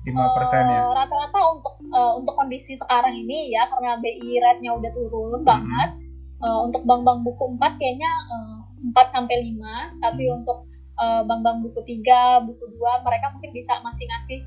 [0.00, 0.80] 5 persen ya.
[0.80, 5.90] Eh, Rata-rata untuk eh, untuk kondisi sekarang ini ya karena BI rate-nya udah turun banget.
[6.40, 8.56] eh, untuk bank-bank buku 4 kayaknya eh,
[8.90, 9.60] 4 sampai 5,
[10.00, 10.40] tapi Hmm.
[10.40, 10.64] untuk
[11.00, 14.38] eh, bank-bank buku 3, buku 2 mereka mungkin bisa masih ngasih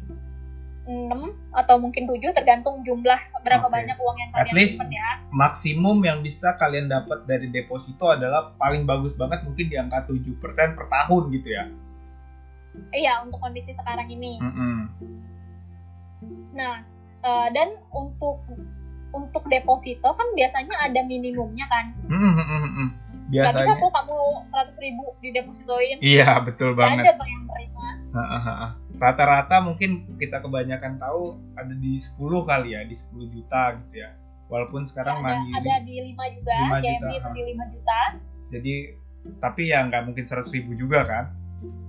[0.84, 1.16] 6
[1.56, 3.72] atau mungkin 7 tergantung jumlah berapa Oke.
[3.72, 5.10] banyak uang yang At kalian least- simpen ya.
[5.32, 10.76] Maksimum yang bisa kalian dapat dari deposito adalah paling bagus banget mungkin di angka 7%
[10.76, 11.66] per tahun gitu ya.
[12.92, 14.42] Iya, untuk kondisi sekarang ini.
[14.42, 14.78] Mm-mm.
[16.52, 16.84] Nah,
[17.22, 18.44] eh, dan untuk
[19.14, 21.94] untuk deposito kan biasanya ada minimumnya kan.
[22.04, 22.88] Mm-mm, mm-mm,
[23.34, 23.46] mm-mm.
[23.50, 23.82] Gak bisa Biasanya.
[23.82, 25.98] tuh kamu 100 ribu didepositoin.
[26.00, 27.04] Iya, betul banget.
[27.10, 27.88] ada yang terima.
[28.14, 28.68] Heeh.
[29.02, 32.14] Rata-rata mungkin kita kebanyakan tahu ada di 10
[32.46, 34.14] kali ya, di 10 juta gitu ya.
[34.54, 35.58] Walaupun sekarang ada, mandiri.
[35.58, 38.00] ada di 5 juga, 5 CMB juta, itu di 5 juta.
[38.54, 38.74] Jadi
[39.40, 41.26] tapi ya nggak mungkin 100 ribu juga kan?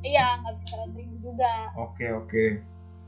[0.00, 1.52] Iya, nggak bisa 100 ribu juga.
[1.76, 2.44] Oke oke.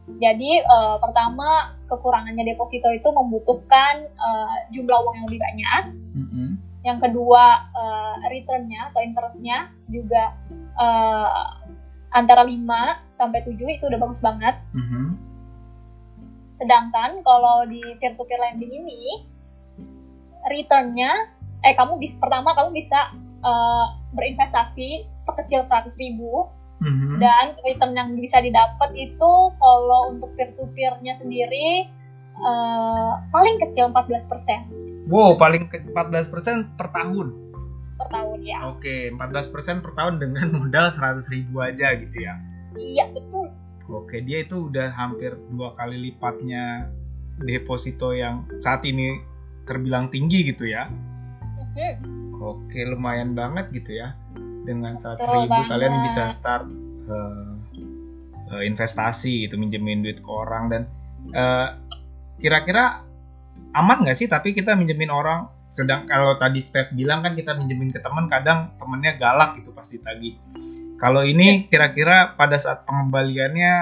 [0.07, 5.83] Jadi eh, pertama kekurangannya deposito itu membutuhkan eh, jumlah uang yang lebih banyak.
[6.15, 6.49] Mm-mm.
[6.87, 10.39] Yang kedua eh, returnnya atau interestnya juga
[10.79, 11.47] eh,
[12.15, 14.55] antara 5 sampai 7 itu udah bagus banget.
[14.71, 15.05] Mhm.
[16.55, 19.27] Sedangkan kalau di peer-to-peer lending ini
[20.47, 21.29] returnnya,
[21.67, 23.11] eh kamu bisa pertama kamu bisa
[23.43, 27.17] eh, berinvestasi sekecil 100 ribu Mhm.
[27.25, 31.89] dan return yang bisa didapat itu kalau untuk peer-to-peernya sendiri
[32.37, 34.69] eh, paling kecil 14%
[35.07, 37.47] Wow, paling ke 14% per tahun.
[37.97, 38.59] per tahun ya.
[38.69, 42.37] Oke, 14% per tahun dengan modal 100 ribu aja gitu ya.
[42.77, 43.49] Iya betul.
[43.89, 46.91] Oke, dia itu udah hampir dua kali lipatnya
[47.39, 49.17] deposito yang saat ini
[49.65, 50.91] terbilang tinggi gitu ya.
[51.57, 52.37] Mhm.
[52.37, 54.13] Oke, lumayan banget gitu ya.
[54.67, 55.71] Dengan 100 Betul ribu banget.
[55.71, 56.67] kalian bisa start
[57.07, 57.53] eh,
[58.53, 60.83] eh, investasi gitu, minjemin duit ke orang dan
[61.31, 61.69] eh,
[62.37, 63.06] kira-kira
[63.75, 64.29] aman nggak sih?
[64.31, 68.77] Tapi kita minjemin orang, sedang kalau tadi Spek bilang kan kita minjemin ke teman, kadang
[68.79, 70.39] temennya galak gitu pasti tagih.
[70.97, 73.75] Kalau ini kira-kira pada saat pengembaliannya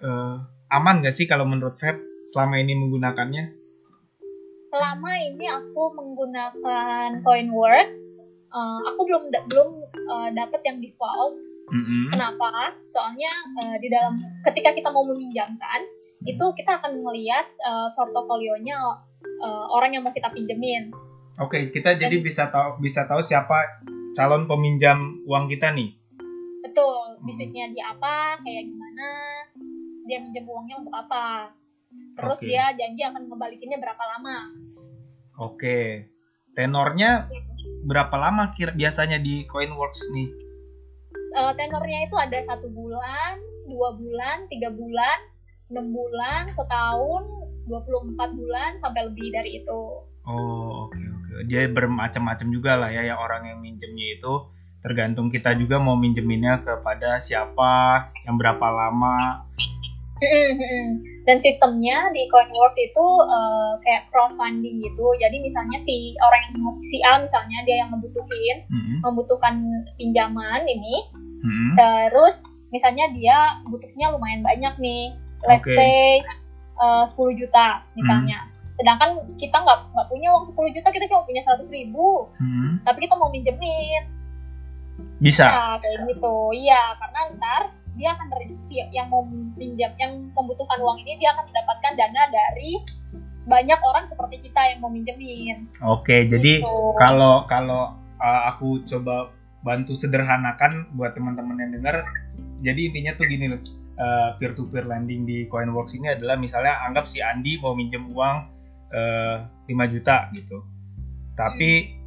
[0.00, 0.36] eh,
[0.72, 2.00] aman nggak sih kalau menurut Feb
[2.32, 3.44] selama ini menggunakannya?
[4.72, 7.96] Selama ini aku menggunakan Coinworks,
[8.48, 11.36] eh, aku belum da- belum eh, dapet yang default.
[11.64, 12.12] Mm-mm.
[12.12, 12.76] Kenapa?
[12.84, 15.84] Soalnya eh, di dalam ketika kita mau meminjamkan
[16.24, 18.76] itu kita akan melihat eh, portofolionya
[19.44, 20.88] eh, orang yang mau kita pinjemin.
[21.36, 23.84] Oke, kita jadi bisa tahu bisa tahu siapa
[24.14, 25.92] calon peminjam uang kita nih.
[26.64, 27.26] Betul, Hmm.
[27.26, 29.08] bisnisnya dia apa, kayak gimana,
[30.06, 31.50] dia minjem uangnya untuk apa.
[32.14, 32.46] Terus Oke.
[32.46, 34.38] dia janji akan ngebalikinnya berapa lama.
[35.38, 36.08] Oke.
[36.54, 37.26] Tenornya
[37.82, 40.30] berapa lama kira biasanya di Coinworks nih?
[41.34, 45.18] Eh, tenornya itu ada satu bulan, dua bulan, tiga bulan,
[45.66, 49.82] enam bulan, setahun, 24 bulan, sampai lebih dari itu.
[50.24, 51.30] Oh, oke oke.
[51.48, 54.48] Dia bermacam-macam juga lah ya yang orang yang minjemnya itu
[54.84, 59.48] tergantung kita juga mau minjeminnya kepada siapa, yang berapa lama.
[61.24, 65.06] Dan sistemnya di Coinworks itu uh, kayak crowdfunding gitu.
[65.20, 68.98] Jadi misalnya si orang yang si A misalnya dia yang membutuhin Mm-mm.
[69.04, 69.56] membutuhkan
[69.96, 71.72] pinjaman ini, Mm-mm.
[71.76, 73.36] terus misalnya dia
[73.68, 75.04] butuhnya lumayan banyak nih,
[75.48, 75.76] let's Oke.
[75.76, 76.20] say
[76.76, 78.38] uh, 10 juta misalnya.
[78.74, 82.82] Sedangkan kita nggak nggak punya uang 10 juta, kita cuma punya 100 ribu, Mm-mm.
[82.82, 84.02] tapi kita mau minjemin.
[85.18, 85.46] Bisa.
[85.46, 86.36] Nah, kayak gitu.
[86.54, 87.62] Iya, karena ntar
[87.94, 89.22] dia akan ter- si yang mau
[89.54, 92.82] pinjam yang membutuhkan uang ini dia akan mendapatkan dana dari
[93.44, 95.68] banyak orang seperti kita yang mau minjemin.
[95.84, 96.76] Oke, jadi Gitu.
[96.98, 99.30] kalau kalau uh, aku coba
[99.62, 102.04] bantu sederhanakan buat teman-teman yang dengar,
[102.60, 103.60] jadi intinya tuh gini loh.
[104.40, 108.36] Peer to peer lending di Coinworks ini adalah misalnya anggap si Andi mau minjem uang
[108.94, 109.36] eh,
[109.70, 110.62] 5 juta gitu.
[111.34, 112.02] Tapi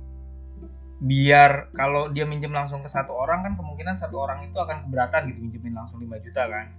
[0.98, 5.30] biar kalau dia minjem langsung ke satu orang kan kemungkinan satu orang itu akan keberatan
[5.30, 6.74] gitu minjemin langsung 5 juta kan.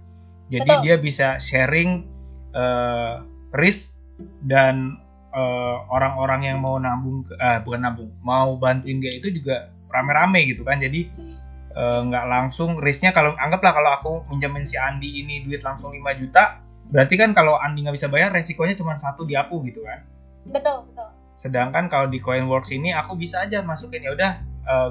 [0.49, 0.83] Jadi Betul.
[0.83, 2.05] dia bisa sharing
[2.53, 3.15] eh,
[3.53, 4.01] risk
[4.43, 4.97] dan
[5.33, 10.61] eh, orang-orang yang mau nabung eh, bukan nabung mau bantuin dia itu juga rame-rame gitu
[10.61, 11.09] kan jadi
[11.79, 16.03] eh, nggak langsung risknya kalau anggaplah kalau aku minjemin si Andi ini duit langsung 5
[16.15, 20.03] juta berarti kan kalau Andi nggak bisa bayar resikonya cuma satu di aku gitu kan
[20.43, 21.07] Betul, betul.
[21.35, 24.31] sedangkan kalau di Coinworks ini aku bisa aja masukin ya udah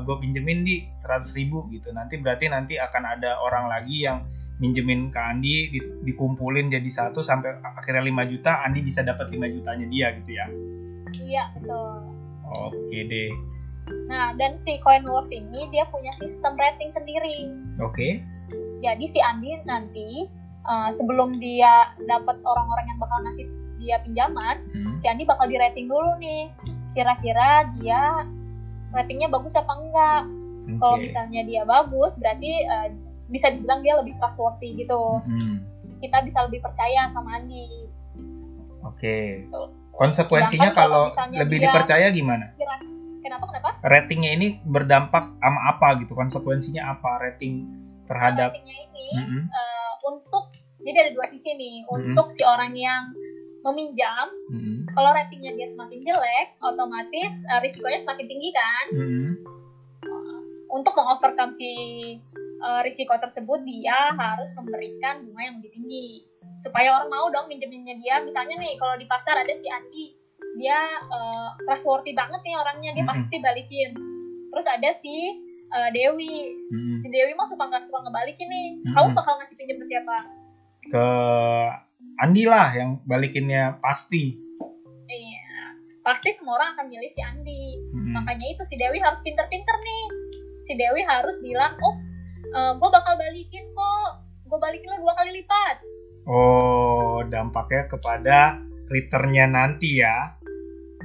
[0.03, 4.27] gue pinjemin di 100 ribu gitu nanti berarti nanti akan ada orang lagi yang
[4.59, 9.39] minjemin ke Andi di- dikumpulin jadi satu sampai akhirnya 5 juta Andi bisa dapat 5
[9.49, 10.47] jutanya dia gitu ya
[11.15, 12.11] Iya, betul.
[12.45, 13.31] oke deh
[14.05, 17.49] Nah, dan si Coinworks ini dia punya sistem rating sendiri.
[17.79, 18.09] oke
[18.79, 20.25] Jadi si Andi nanti
[20.63, 21.69] uh, sebelum dia
[22.01, 26.49] dapat orang-orang yang bakal ngasih dia pinjaman, Hmm, si Andi bakal di rating dulu nih.
[26.91, 28.25] Kira-kira dia
[28.91, 30.23] ratingnya bagus apa enggak?
[30.75, 31.03] Kalau oke.
[31.03, 32.89] misalnya dia bagus, berarti uh,
[33.27, 35.21] bisa dibilang dia lebih trustworthy gitu.
[35.21, 35.61] Hmm,
[35.99, 37.85] Kita bisa lebih percaya sama Andi.
[38.81, 39.17] oke
[39.93, 42.79] konsekuensinya Sedangkan kalau kalau lebih dia- dipercaya gimana Kira
[43.21, 43.71] kenapa kenapa?
[43.83, 47.69] ratingnya ini berdampak sama apa gitu konsekuensinya apa rating
[48.09, 49.43] terhadap Ratingnya ini Mm-mm.
[49.53, 50.49] uh, untuk
[50.83, 51.85] jadi ada dua sisi nih.
[51.91, 53.13] Untuk si orang yang
[53.67, 54.89] meminjam, Mm-mm.
[54.95, 58.87] kalau ratingnya dia semakin jelek, otomatis uh, risikonya semakin tinggi kan.
[58.95, 59.31] Mm-mm.
[60.69, 61.71] Untuk mengovercome si
[62.63, 66.09] uh, risiko tersebut, dia harus memberikan bunga yang lebih tinggi
[66.59, 68.21] supaya orang mau dong minjeminnya dia.
[68.23, 70.15] Misalnya nih, kalau di pasar ada si Andi,
[70.59, 73.95] dia uh, trustworthy banget nih orangnya, dia pasti balikin.
[74.49, 75.15] Terus ada si
[75.71, 76.97] uh, Dewi, Mm-mm.
[76.99, 78.69] si Dewi mah suka nggak suka ngebalikin nih.
[78.83, 78.95] Mm-mm.
[78.95, 80.17] Kamu bakal ngasih pinjam ke siapa?
[80.89, 81.09] ke
[82.19, 84.41] Andi lah yang balikinnya pasti
[85.09, 85.73] Iya,
[86.05, 87.81] pasti semua orang akan milih si Andi.
[87.93, 88.13] Mm-mm.
[88.13, 90.05] Makanya itu si Dewi harus pinter-pinter nih.
[90.69, 91.97] Si Dewi harus bilang, oh,
[92.77, 94.11] gue bakal balikin kok.
[94.45, 95.77] Gue balikin lo dua kali lipat.
[96.29, 100.35] oh dampaknya kepada returnnya nanti ya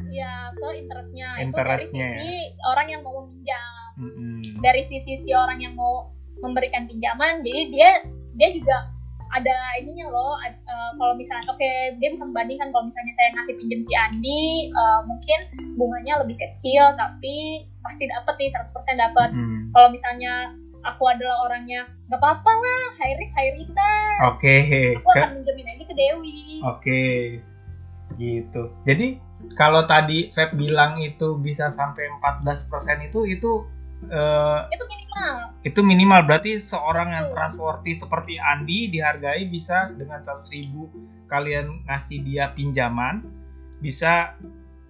[0.10, 1.42] Ya, ke interestnya.
[1.42, 3.90] Interestnya, Itu dari sisi orang yang mau meminjam.
[3.98, 4.62] Mm-mm.
[4.62, 7.42] Dari sisi si orang yang mau memberikan pinjaman.
[7.42, 7.98] Jadi dia
[8.34, 8.94] dia juga
[9.32, 10.38] ada ininya loh.
[10.38, 10.54] eh,
[10.94, 15.40] kalau misalnya, oke, dia bisa membandingkan kalau misalnya saya ngasih pinjam si Andi, eh, mungkin
[15.74, 19.30] bunganya lebih kecil, tapi pasti dapat nih 100% dapat.
[19.34, 19.74] Mm.
[19.74, 20.54] kalau misalnya
[20.86, 24.56] aku adalah orangnya nggak apa-apa lah high risk high return oke
[24.94, 27.02] aku Ke- akan minjemin aja ke Dewi oke
[28.18, 28.72] gitu.
[28.88, 29.20] Jadi
[29.60, 33.52] kalau tadi Feb bilang itu bisa sampai 14% itu itu
[34.08, 35.34] eh, itu minimal.
[35.64, 36.22] itu minimal.
[36.28, 40.88] Berarti seorang yang trustworthy seperti Andi dihargai bisa dengan 100 ribu
[41.28, 43.26] kalian ngasih dia pinjaman
[43.84, 44.38] bisa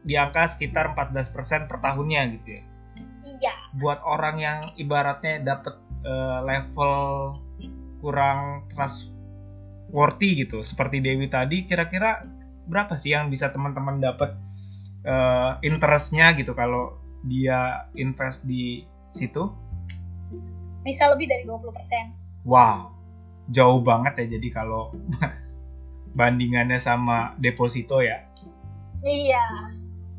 [0.03, 2.63] di angka sekitar 14% per tahunnya gitu ya.
[3.24, 3.53] Iya.
[3.80, 6.93] Buat orang yang ibaratnya dapat eh, level
[8.03, 12.28] kurang trustworthy gitu seperti Dewi tadi kira-kira
[12.68, 14.36] berapa sih yang bisa teman-teman dapat
[15.03, 19.47] eh, interestnya gitu kalau dia invest di situ
[20.84, 22.91] bisa lebih dari 20% Wow,
[23.47, 24.91] jauh banget ya jadi kalau
[26.20, 28.28] bandingannya sama deposito ya.
[29.03, 29.72] iya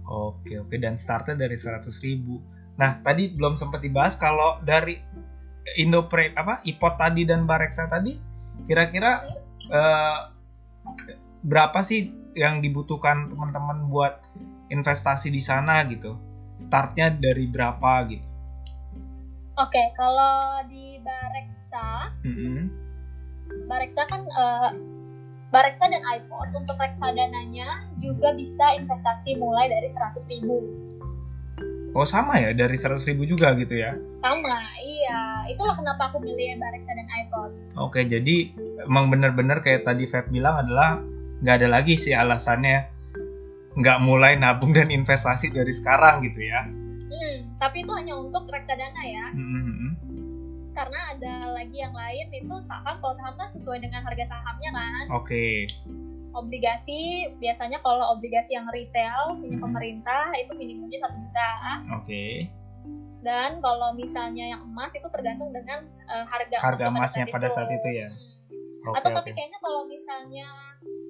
[0.04, 2.40] Oke oke dan startnya dari 100.000 ribu.
[2.76, 5.00] Nah tadi belum sempat dibahas kalau dari
[5.80, 8.12] Indopre apa Ipot tadi dan Bareksa tadi
[8.68, 9.24] kira-kira
[9.68, 10.18] eh,
[11.40, 14.22] berapa sih yang dibutuhkan teman-teman buat
[14.68, 16.18] investasi di sana gitu?
[16.58, 18.34] Startnya dari berapa gitu?
[19.54, 22.58] oke kalau di Bareksa Mm-mm.
[23.70, 24.70] Bareksa kan eh,
[25.54, 30.58] Bareksa dan iPod untuk reksadananya juga bisa investasi mulai dari 100.000 ribu
[31.94, 33.94] Oh sama ya dari 100 ribu juga gitu ya?
[34.18, 35.46] Sama, iya.
[35.46, 37.50] Itulah kenapa aku milih Bareksa dan iPod.
[37.78, 38.50] Oke jadi
[38.82, 40.98] emang bener-bener kayak tadi Feb bilang adalah
[41.42, 42.90] nggak ada lagi sih alasannya
[43.74, 46.62] nggak mulai nabung dan investasi dari sekarang gitu ya?
[47.10, 49.26] Hmm, tapi itu hanya untuk reksadana ya.
[49.34, 49.94] Hmm.
[50.74, 52.98] Karena ada lagi yang lain itu saham.
[52.98, 55.04] Kalau saham kan sesuai dengan harga sahamnya kan.
[55.14, 55.70] Oke.
[56.34, 59.66] Obligasi biasanya kalau obligasi yang retail punya Hmm.
[59.70, 61.50] pemerintah itu minimumnya satu juta.
[61.98, 62.50] Oke.
[63.22, 67.70] Dan kalau misalnya yang emas itu tergantung dengan eh, harga Harga emas emasnya pada saat
[67.70, 68.10] itu ya?
[68.10, 68.33] Hmm.
[68.84, 70.48] Oke Atau tapi kayaknya kalau misalnya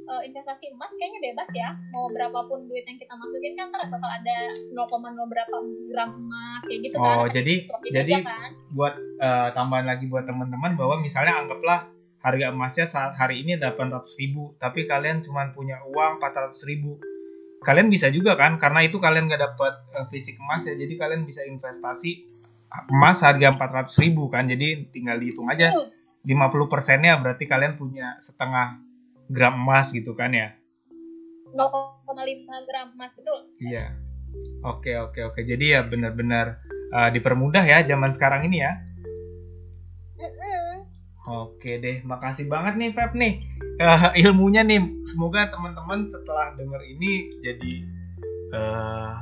[0.04, 1.74] eh, investasi emas kayaknya bebas ya.
[1.90, 4.36] Mau berapapun duit yang kita masukin kan ntar bakal ada
[4.70, 4.78] 0,0
[5.26, 5.56] berapa
[5.90, 7.16] gram emas kayak gitu kan.
[7.18, 8.50] Oh, Apa jadi- gitu jadi- aja kan.
[8.70, 14.16] buat eh, tambahan lagi buat teman-teman bahwa misalnya anggaplah harga emasnya saat hari ini 800
[14.16, 16.96] ribu tapi kalian cuma punya uang 400 ribu
[17.60, 21.24] kalian bisa juga kan karena itu kalian nggak dapat eh, fisik emas ya jadi kalian
[21.24, 22.24] bisa investasi
[22.88, 25.70] emas harga 400 ribu kan jadi tinggal dihitung aja.
[26.24, 28.80] 50 persennya berarti kalian punya setengah
[29.28, 30.56] gram emas gitu kan ya
[31.52, 33.38] 0,5 gram emas betul.
[33.62, 33.94] iya
[34.64, 38.74] oke oke oke jadi ya benar-benar eh, dipermudah ya zaman sekarang ini ya.
[41.24, 43.40] Oke deh, makasih banget nih Feb nih
[43.74, 44.78] Eh, ilmunya nih.
[45.02, 47.72] Semoga teman-teman setelah denger ini jadi
[48.54, 49.14] eh,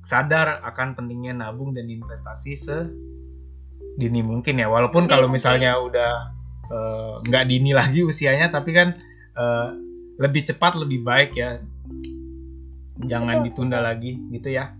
[0.00, 2.56] sadar akan pentingnya nabung dan investasi
[3.96, 4.68] sedini mungkin ya.
[4.68, 5.36] Walaupun Dini kalau mungkin.
[5.40, 6.12] misalnya udah
[6.68, 8.96] eh, nggak dini lagi usianya, tapi kan
[9.36, 9.68] eh,
[10.20, 11.60] lebih cepat lebih baik ya.
[13.02, 14.76] Jangan Betul, ditunda lagi gitu ya.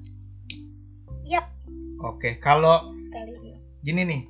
[1.26, 1.46] Yap.
[2.02, 3.34] Oke, kalau Sekali.
[3.82, 4.22] gini nih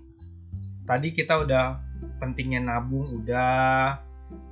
[0.82, 1.78] tadi kita udah
[2.18, 3.96] pentingnya nabung udah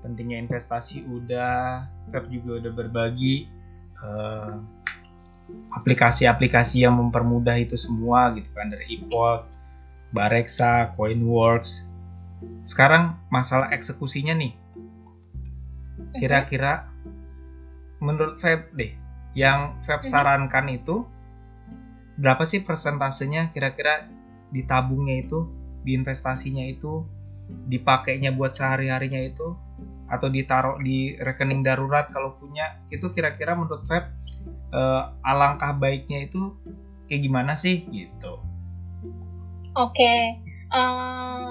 [0.00, 3.46] pentingnya investasi udah Feb juga udah berbagi
[4.00, 4.54] eh,
[5.74, 9.46] aplikasi-aplikasi yang mempermudah itu semua gitu kan dari iPod,
[10.10, 11.86] Bareksa, Coinworks.
[12.66, 14.54] Sekarang masalah eksekusinya nih.
[16.16, 16.90] Kira-kira
[18.02, 18.92] menurut Feb deh,
[19.36, 20.10] yang Feb Mhm.
[20.10, 21.06] sarankan itu
[22.18, 24.08] berapa sih persentasenya kira-kira
[24.50, 25.46] ditabungnya itu,
[25.86, 27.06] diinvestasinya itu,
[27.70, 29.54] dipakainya buat sehari-harinya itu
[30.10, 34.10] atau ditaruh di rekening darurat kalau punya itu kira-kira menurut Feb
[34.74, 36.58] eh, alangkah baiknya itu
[37.06, 38.49] kayak gimana sih gitu.
[39.78, 40.14] Oke.
[40.70, 41.50] Eh,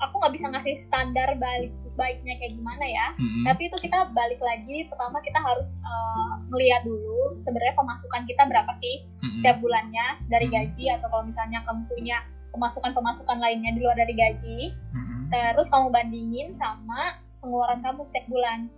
[0.00, 3.06] aku nggak bisa ngasih standar balik baiknya kayak gimana ya.
[3.16, 3.44] Mm-mm.
[3.46, 4.90] Tapi itu kita balik lagi.
[4.90, 9.40] Pertama kita harus eh, ngeliat dulu sebenarnya pemasukan kita berapa sih Mm-mm.
[9.40, 12.18] setiap bulannya dari gaji atau kalau misalnya kamu punya
[12.54, 14.58] pemasukan-pemasukan lainnya di luar dari gaji.
[14.92, 15.30] Mm-mm.
[15.30, 18.68] Terus kamu bandingin sama pengeluaran kamu setiap bulan.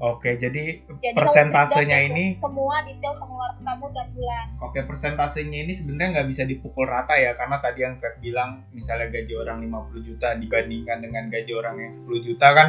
[0.00, 4.46] Oke, jadi Jadi Persentasenya ini- semua detail pengeluaran kamu tiap bulan.
[4.58, 9.12] Oke, persentasenya ini sebenarnya nggak bisa dipukul rata ya, karena tadi yang Feb bilang, misalnya
[9.12, 12.68] gaji orang 50 juta dibandingkan dengan gaji orang yang 10 juta kan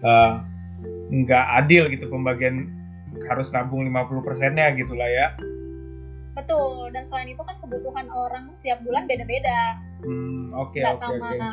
[0.00, 0.32] eh,
[1.12, 2.72] nggak adil gitu pembagian
[3.22, 5.36] harus nabung 50 persennya gitu lah ya.
[6.32, 6.88] Betul.
[6.90, 9.76] Dan selain itu kan kebutuhan orang tiap bulan beda-beda.
[10.00, 11.28] Hmm, oke Nggak oke sama.
[11.28, 11.48] oke.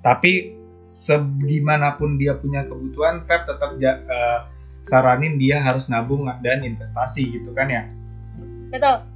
[0.00, 0.32] Tapi
[0.72, 4.40] segimanapun dia punya kebutuhan, Feb tetap ja- eh,
[4.82, 7.82] saranin dia harus nabung dan investasi gitu kan ya.
[8.70, 9.06] Betul.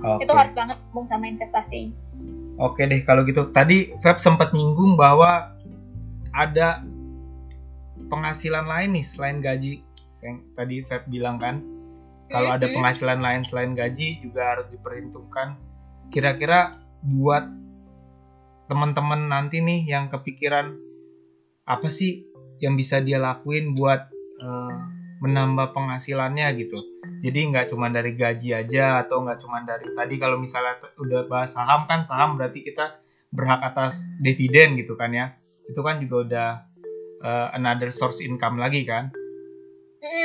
[0.00, 0.24] Oke.
[0.24, 1.92] Itu harus banget gabung sama investasi.
[2.60, 3.48] Oke deh kalau gitu.
[3.50, 5.56] Tadi Feb sempat nyinggung bahwa
[6.30, 6.84] ada
[8.08, 9.82] penghasilan lain nih selain gaji.
[10.20, 11.64] Yang tadi Feb bilang kan,
[12.28, 15.56] kalau ada penghasilan lain selain gaji juga harus diperhitungkan.
[16.12, 17.48] Kira-kira buat
[18.68, 20.76] teman-teman nanti nih yang kepikiran
[21.66, 22.30] apa sih
[22.62, 24.06] yang bisa dia lakuin buat
[24.44, 24.78] eh,
[25.20, 26.80] menambah penghasilannya gitu.
[27.20, 31.52] Jadi nggak cuma dari gaji aja atau nggak cuma dari tadi kalau misalnya udah bahas
[31.52, 32.96] saham kan saham berarti kita
[33.28, 35.36] berhak atas dividen gitu kan ya.
[35.68, 36.48] Itu kan juga udah
[37.20, 39.12] eh, another source income lagi kan.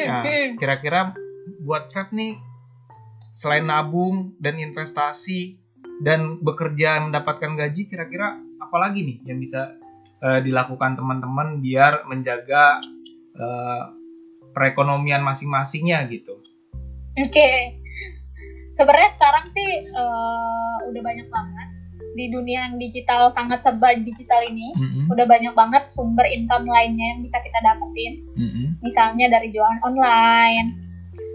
[0.07, 0.23] Nah,
[0.55, 1.11] kira-kira
[1.59, 2.39] buat Feb nih
[3.35, 5.59] selain nabung dan investasi
[5.99, 9.75] dan bekerja mendapatkan gaji kira-kira apa lagi nih yang bisa
[10.23, 12.79] eh, dilakukan teman-teman biar menjaga
[13.35, 13.83] eh,
[14.55, 16.39] perekonomian masing-masingnya gitu.
[17.19, 17.75] Oke.
[18.71, 21.67] Sebenarnya sekarang sih eh, udah banyak banget
[22.15, 24.71] di dunia yang digital sangat serba digital ini.
[24.73, 28.23] Mm-mm, Udah banyak banget sumber income lainnya yang bisa kita dapetin.
[28.35, 30.67] mm-mm, Misalnya dari jualan online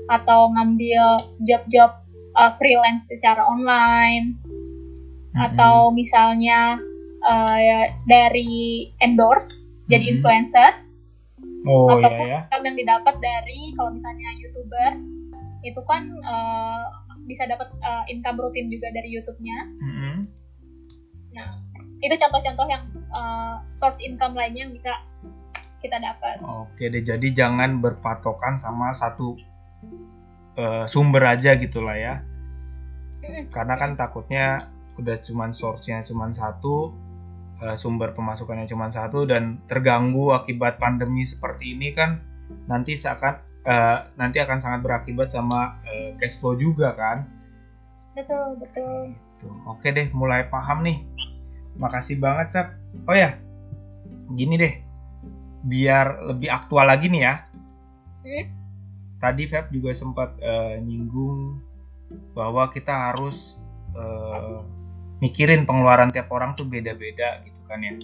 [0.09, 1.05] atau ngambil
[1.45, 1.91] job-job
[2.35, 5.45] eh, freelance secara online mm-mm.
[5.53, 6.81] atau misalnya
[7.23, 10.13] eh, dari endorse jadi Mhm.
[10.17, 10.73] influencer
[11.69, 12.61] oh ataupun ya ya.
[12.61, 14.93] yang didapat dari kalau misalnya youtuber
[15.61, 16.85] itu kan eh,
[17.29, 19.59] bisa dapat uh, income rutin juga dari YouTube-nya.
[19.79, 20.17] Mm-mm.
[21.31, 21.63] Nah,
[22.03, 22.83] itu contoh-contoh yang
[23.15, 24.91] uh, source income lainnya yang bisa
[25.79, 26.43] kita dapat.
[26.43, 29.33] Oke deh, jadi jangan berpatokan sama satu
[30.61, 32.21] eh, sumber aja gitulah ya.
[33.49, 34.69] Karena kan takutnya
[35.01, 36.93] udah cuman source-nya cuman satu,
[37.61, 42.21] eh, sumber pemasukannya cuman satu dan terganggu akibat pandemi seperti ini kan
[42.67, 47.29] nanti seakan eh, nanti akan sangat berakibat sama eh, cash flow juga kan.
[48.17, 49.15] Betul, betul.
[49.41, 51.01] Tuh, oke deh, mulai paham nih.
[51.81, 52.69] Makasih banget, Sep.
[53.09, 53.39] Oh ya,
[54.35, 54.75] gini deh.
[55.65, 57.35] Biar lebih aktual lagi nih ya.
[58.21, 58.45] Hmm?
[59.21, 61.61] Tadi Feb juga sempat eh, nyinggung
[62.33, 63.61] bahwa kita harus
[63.97, 64.59] eh,
[65.21, 67.95] mikirin pengeluaran tiap orang tuh beda-beda gitu kan ya.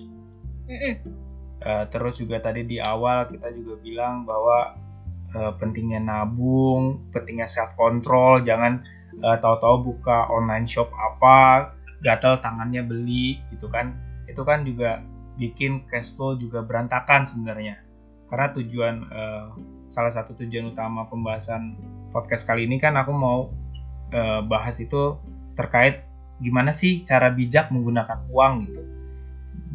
[0.68, 0.94] Mm-mm.
[1.66, 4.76] Eh, terus juga tadi di awal kita juga bilang bahwa
[5.32, 8.84] eh, pentingnya nabung, pentingnya self control, jangan
[9.16, 11.72] eh, tahu-tahu buka online shop apa,
[12.04, 13.96] gatel tangannya beli gitu kan.
[14.28, 15.00] Itu kan juga
[15.40, 17.80] bikin cash flow juga berantakan sebenarnya.
[18.28, 19.46] Karena tujuan eh,
[19.88, 21.80] salah satu tujuan utama pembahasan
[22.12, 23.48] podcast kali ini kan aku mau
[24.12, 25.16] eh, bahas itu
[25.56, 26.04] terkait
[26.40, 28.82] gimana sih cara bijak menggunakan uang gitu.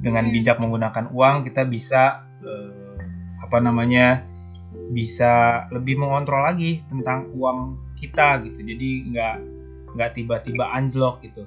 [0.01, 0.33] Dengan Hmm.
[0.33, 2.97] bijak menggunakan uang kita bisa eh,
[3.41, 4.25] apa namanya
[4.91, 8.59] bisa lebih mengontrol lagi tentang uang kita gitu.
[8.65, 9.35] Jadi nggak
[9.95, 11.45] nggak tiba-tiba anjlok gitu.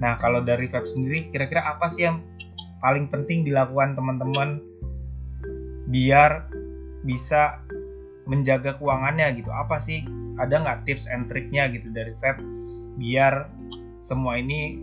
[0.00, 2.24] Nah kalau dari Feb sendiri kira-kira apa sih yang
[2.80, 4.62] paling penting dilakukan teman-teman
[5.90, 6.48] biar
[7.04, 7.60] bisa
[8.24, 9.50] menjaga keuangannya gitu?
[9.50, 10.06] Apa sih?
[10.40, 12.40] Ada nggak tips and triknya gitu dari Feb
[12.96, 13.50] biar
[14.00, 14.80] semua ini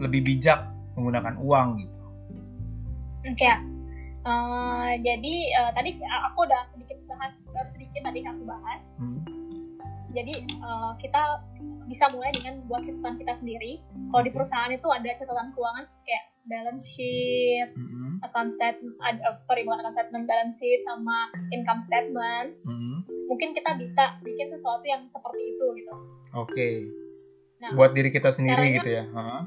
[0.00, 2.00] lebih bijak menggunakan uang gitu
[3.28, 3.52] Oke.
[4.20, 8.80] Eh, jadi eh, tadi aku udah sedikit bahas, baru sedikit tadi aku bahas.
[8.96, 9.20] Hmm.
[10.12, 11.22] Jadi eh, kita
[11.88, 13.80] bisa mulai dengan buat catatan kita sendiri.
[14.12, 18.22] Kalau di perusahaan itu ada catatan keuangan kayak balance sheet, Mm-mm.
[18.24, 22.56] account statement, eh, sorry bukan account statement, balance sheet sama income statement.
[22.64, 23.04] Mm-mm.
[23.28, 25.94] Mungkin kita bisa bikin sesuatu yang seperti itu gitu.
[26.34, 26.88] Oke.
[27.60, 29.04] Nah, Buat diri kita sendiri caranya- gitu ya.
[29.04, 29.40] Mm-mm,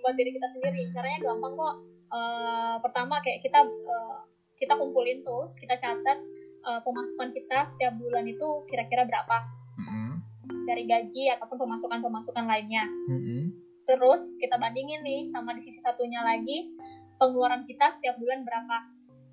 [0.00, 1.74] buat diri kita sendiri caranya gampang kok
[2.08, 4.18] Eh, pertama kayak kita eh,
[4.56, 6.16] kita kumpulin tuh kita catat
[6.58, 9.44] eh, pemasukan kita setiap bulan itu kira-kira berapa
[9.76, 10.16] Mm-mm.
[10.64, 13.52] dari gaji ataupun pemasukan pemasukan lainnya Mm-mm.
[13.84, 16.72] terus kita bandingin nih sama di sisi satunya lagi
[17.16, 18.76] pengeluaran kita setiap bulan berapa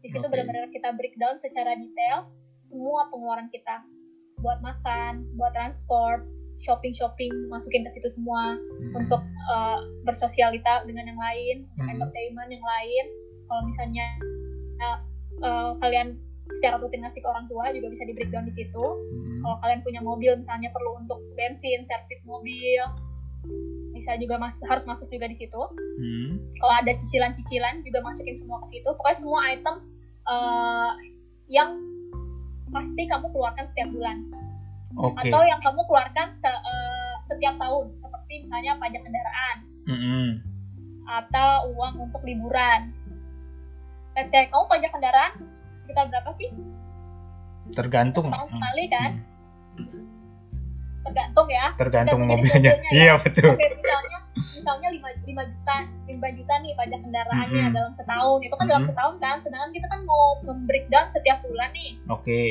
[0.03, 0.36] di situ Oke.
[0.36, 2.27] benar-benar kita breakdown secara detail
[2.59, 3.88] semua pengeluaran kita
[4.38, 6.27] buat makan buat transport
[6.66, 8.97] shopping shopping masukin ke situ semua Mm-mm.
[9.05, 9.22] untuk
[9.53, 11.93] uh, bersosialita dengan yang lain, untuk Mhm.
[11.93, 13.05] entertainment yang lain.
[13.45, 14.07] Kalau misalnya
[14.82, 14.99] uh,
[15.45, 16.18] uh, kalian
[16.49, 18.86] secara rutin ngasih ke orang tua juga bisa di breakdown di situ.
[18.86, 19.45] Mm-mm.
[19.45, 22.82] Kalau kalian punya mobil misalnya perlu untuk bensin, servis mobil,
[23.93, 25.61] bisa juga mas harus masuk juga di situ.
[26.01, 26.57] Mm.
[26.57, 28.89] Kalau ada cicilan-cicilan juga masukin semua ke situ.
[28.89, 29.76] Pokoknya semua item
[30.26, 30.91] uh,
[31.45, 31.78] yang
[32.74, 34.26] pasti kamu keluarkan setiap bulan
[34.97, 35.27] Oke.
[35.27, 40.27] atau yang kamu keluarkan se- uh, setiap tahun seperti misalnya pajak kendaraan Mm-mm.
[41.05, 42.95] atau uang untuk liburan.
[44.13, 45.33] Let's say kamu pajak kendaraan
[45.77, 46.47] sekitar berapa sih?
[47.69, 48.25] Tergantung.
[48.25, 48.53] Setahun Mm.
[48.53, 49.11] sekali kan?
[49.75, 50.03] Mm.
[51.03, 51.65] Tergantung ya.
[51.75, 52.73] Tergantung Tergantung mobilnya.
[52.73, 52.91] ya.
[52.91, 53.51] Iya betul.
[53.51, 55.75] Oke, misalnya misalnya 5, 5 juta
[56.07, 57.75] 5 juta nih pajak kendaraannya Mm-mm.
[57.75, 58.39] dalam setahun.
[58.41, 58.91] Itu kan dalam Mm-mm.
[58.91, 59.35] setahun kan.
[59.37, 61.91] Sedangkan kita kan mau membreakdown setiap bulan nih.
[62.07, 62.41] Oke.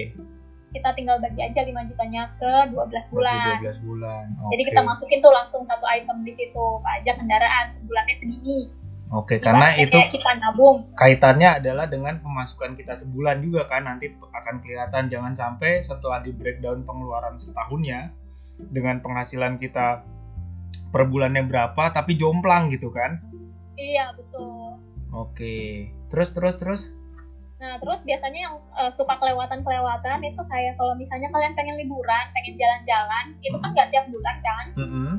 [0.74, 3.56] Kita tinggal bagi aja 5 jutanya ke 12 Berarti bulan.
[3.62, 4.24] 12 bulan.
[4.50, 4.68] Jadi Oke.
[4.68, 6.64] kita masukin tuh langsung satu item di situ.
[6.82, 8.74] Pajak kendaraan sebulannya segini.
[9.08, 10.90] Oke, karena Ibaratnya itu kita nabung.
[10.98, 16.34] kaitannya adalah dengan pemasukan kita sebulan juga kan nanti akan kelihatan jangan sampai setelah di
[16.34, 18.10] breakdown pengeluaran setahunnya
[18.58, 20.02] dengan penghasilan kita
[20.90, 23.22] per bulannya berapa tapi jomplang gitu kan
[23.74, 24.82] Iya, betul.
[25.12, 25.56] oke
[26.08, 26.82] terus terus terus
[27.62, 32.54] Nah, terus biasanya yang eh, suka kelewatan-kelewatan itu kayak kalau misalnya kalian pengen liburan, pengen
[32.58, 34.66] jalan-jalan, itu kan nggak tiap bulan kan?
[34.74, 35.10] Mm-mm.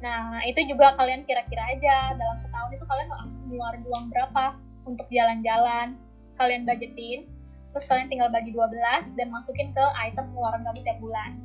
[0.00, 3.08] Nah, itu juga kalian kira-kira aja dalam setahun itu kalian
[3.48, 4.44] ngeluarin uang berapa
[4.88, 5.96] untuk jalan-jalan.
[6.36, 7.24] Kalian budgetin,
[7.76, 11.36] terus kalian tinggal bagi 12 dan masukin ke item pengeluaran kamu tiap bulan.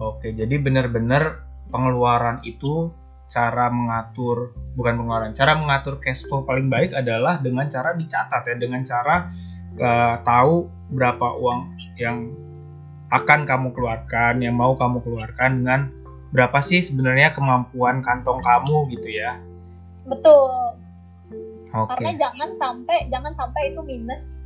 [0.00, 2.88] oke jadi benar-benar pengeluaran itu
[3.34, 8.54] cara mengatur bukan pengeluaran cara mengatur cash flow paling baik adalah dengan cara dicatat ya
[8.54, 9.34] dengan cara
[9.74, 11.60] eh, tahu berapa uang
[11.98, 12.30] yang
[13.10, 15.80] akan kamu keluarkan yang mau kamu keluarkan dengan
[16.30, 19.38] berapa sih sebenarnya kemampuan kantong kamu gitu ya
[20.04, 20.50] Betul.
[21.74, 24.38] oke Karena jangan sampai jangan sampai itu minus.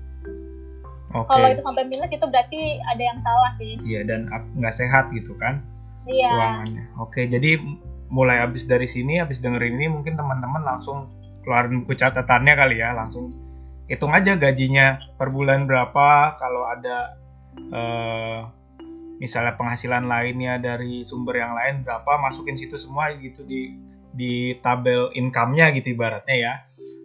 [1.11, 3.75] oke Kalau itu sampai minus itu berarti ada yang salah sih.
[3.85, 5.61] iya dan nggak sehat gitu kan
[6.09, 6.33] Iya.
[6.33, 6.85] keuangannya.
[7.05, 7.61] Oke, jadi
[8.09, 11.13] mulai habis dari sini, habis dengerin ini mungkin teman-teman langsung
[11.45, 13.33] keluarin buku catatannya kali ya, langsung
[13.89, 17.17] hitung aja gajinya per bulan berapa, kalau ada
[17.57, 18.41] eh,
[19.19, 23.75] misalnya penghasilan lainnya dari sumber yang lain berapa, masukin situ semua gitu di
[24.15, 26.55] di tabel income-nya gitu ibaratnya ya.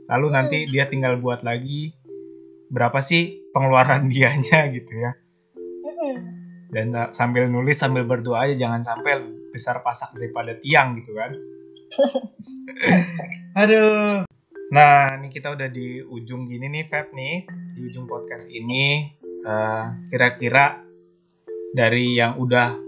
[0.07, 1.95] Lalu nanti dia tinggal buat lagi
[2.73, 5.11] berapa sih pengeluaran dianya gitu ya.
[6.73, 9.21] Dan uh, sambil nulis sambil berdoa aja jangan sampai
[9.53, 11.31] besar pasak daripada tiang gitu kan.
[13.61, 14.25] Aduh.
[14.73, 17.45] Nah ini kita udah di ujung gini nih Feb nih.
[17.77, 19.13] Di ujung podcast ini
[19.43, 20.79] Eh, kira-kira
[21.75, 22.79] dari yang udah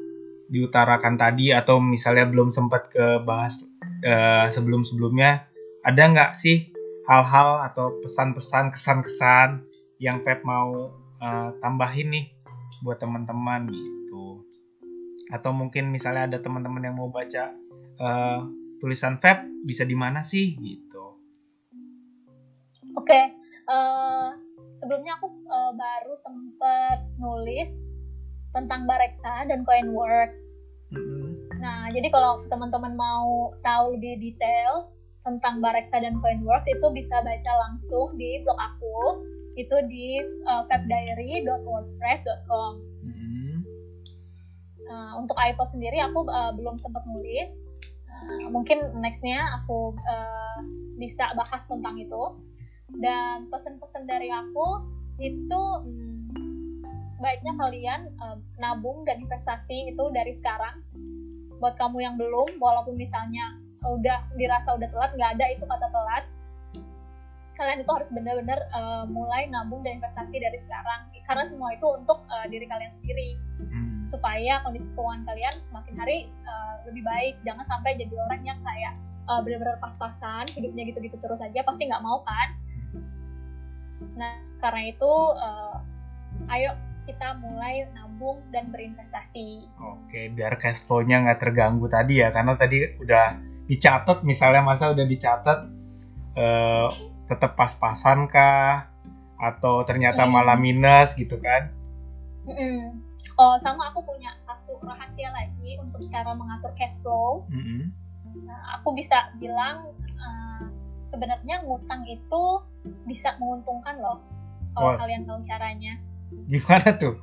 [0.47, 3.67] diutarakan tadi atau misalnya belum sempat ke bahas
[3.99, 5.51] eh, sebelum-sebelumnya
[5.83, 6.71] ada nggak sih
[7.11, 9.67] hal-hal atau pesan-pesan kesan-kesan
[9.99, 12.25] yang Feb mau eh, tambahin nih
[12.85, 14.45] buat teman-teman gitu
[15.33, 17.49] atau mungkin misalnya ada teman-teman yang mau baca
[17.97, 18.39] eh,
[18.77, 20.95] tulisan Feb bisa di mana sih gitu
[22.95, 23.21] Oke,
[23.67, 24.27] eh,
[24.79, 27.71] sebelumnya aku eh, baru sempet nulis
[28.55, 30.39] tentang Bareksa dan Coinworks.
[30.95, 31.51] Mm-mm.
[31.59, 34.87] Nah, jadi kalau teman-teman mau tahu lebih detail
[35.27, 38.99] tentang Bareksa dan Coinworks itu bisa baca langsung di blog aku
[39.55, 42.71] itu di uh, webdiary.wordpress.com.
[43.07, 43.63] Mm-mm.
[44.85, 47.63] Nah, untuk iPod sendiri aku uh, belum sempat nulis.
[48.05, 50.59] Uh, mungkin nextnya aku uh,
[50.99, 52.35] bisa bahas tentang itu.
[52.95, 54.79] Dan pesan-pesan dari aku
[55.19, 56.31] itu hmm,
[57.15, 60.83] sebaiknya kalian uh, nabung dan investasi itu dari sekarang.
[61.63, 66.27] Buat kamu yang belum, walaupun misalnya udah dirasa udah telat, nggak ada itu kata telat.
[67.55, 71.07] Kalian itu harus benar-benar uh, mulai nabung dan investasi dari sekarang.
[71.23, 73.39] Karena semua itu untuk uh, diri kalian sendiri.
[73.55, 73.95] Mm.
[74.11, 77.35] supaya kondisi keuangan kalian semakin hari uh, lebih baik.
[77.41, 78.93] Jangan sampai jadi orang yang kayak
[79.25, 82.49] uh, benar-benar pas-pasan hidupnya gitu-gitu terus aja pasti nggak mau kan?
[84.13, 85.77] Nah karena itu uh,
[86.53, 89.69] ayo kita mulai nabung dan berinvestasi.
[89.77, 93.37] Oke, biar cash flow-nya nggak terganggu tadi ya, karena tadi udah
[93.69, 95.69] dicatat, misalnya masa udah dicatat,
[97.25, 98.87] tetap pas-pasan kah,
[99.35, 100.31] atau ternyata Hmm.
[100.31, 101.69] malah minus gitu kan?
[102.45, 103.01] Mm-mm.
[103.35, 107.89] oh sama aku punya satu rahasia lagi untuk cara mengatur cash flow Mm-mm.
[108.45, 110.61] Nah, aku bisa bilang uh,
[111.03, 112.43] sebenarnya ngutang itu
[113.07, 114.19] bisa menguntungkan loh
[114.75, 114.99] kalau Wah.
[114.99, 115.95] kalian tahu caranya.
[116.45, 117.15] Gimana tuh?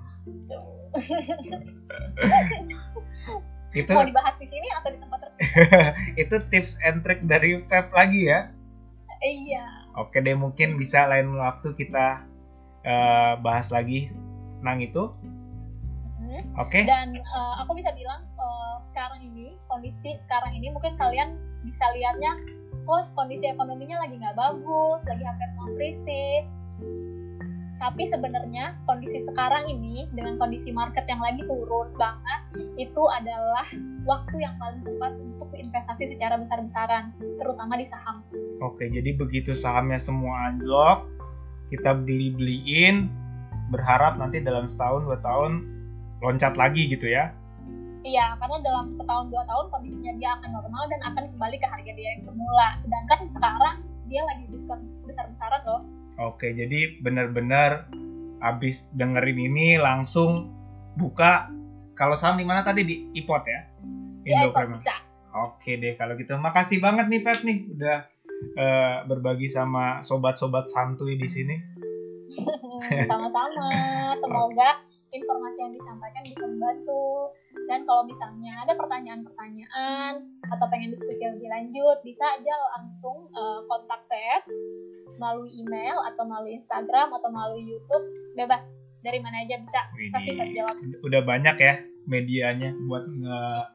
[3.72, 5.44] itu Mau dibahas di sini atau di tempat tertentu?
[6.24, 8.48] itu tips and trick dari Feb lagi ya.
[9.20, 9.66] Iya.
[9.93, 12.24] Oke deh, mungkin bisa lain waktu kita
[12.84, 14.09] eh, bahas lagi
[14.62, 15.05] tentang itu.
[16.22, 16.57] Mhm.
[16.57, 16.86] Oke?
[16.86, 21.36] Dan uh, aku bisa bilang uh, sekarang ini kondisi sekarang ini mungkin kalian
[21.66, 22.32] bisa lihatnya,
[22.88, 26.55] oh kondisi ekonominya lagi nggak bagus, lagi hampir mau krisis.
[27.83, 33.66] Tapi sebenarnya kondisi sekarang ini dengan kondisi market yang lagi turun banget itu adalah
[34.07, 37.11] waktu yang paling tepat untuk investasi secara besar-besaran,
[37.43, 38.22] terutama di saham.
[38.62, 41.11] Oke, jadi begitu sahamnya semua anjlok,
[41.66, 43.11] kita beli-beliin,
[43.74, 45.66] berharap nanti dalam setahun dua tahun
[46.22, 47.35] loncat lagi gitu ya.
[48.07, 51.93] Iya, karena dalam setahun dua tahun kondisinya dia akan normal dan akan kembali ke harga
[51.99, 52.78] dia yang semula.
[52.78, 55.83] Sedangkan sekarang dia lagi diskon besar-besaran loh.
[56.20, 57.88] Oke, jadi benar-benar
[58.42, 60.50] abis dengerin ini langsung
[60.98, 61.48] buka.
[61.96, 63.60] Kalau saham di mana tadi di iPod ya?
[64.26, 64.76] Indo Premier.
[64.78, 64.96] bisa.
[65.32, 66.36] Oke deh kalau gitu.
[66.36, 67.98] Makasih banget nih Feb nih udah
[68.58, 71.56] eh, berbagi sama sobat-sobat santuy di sini.
[73.10, 73.68] Sama-sama.
[74.16, 74.80] Semoga
[75.12, 77.32] informasi yang disampaikan bisa membantu.
[77.68, 80.12] Dan kalau misalnya ada pertanyaan-pertanyaan
[80.48, 84.42] atau pengen diskusi lebih lanjut, bisa aja langsung eh, kontak Feb
[85.22, 88.04] melalui email atau melalui Instagram atau melalui YouTube.
[88.34, 88.66] Bebas
[88.98, 89.78] dari mana aja bisa.
[90.10, 90.56] Pasti Feb Widih.
[90.58, 90.74] jawab.
[91.00, 93.06] Udah banyak ya medianya buat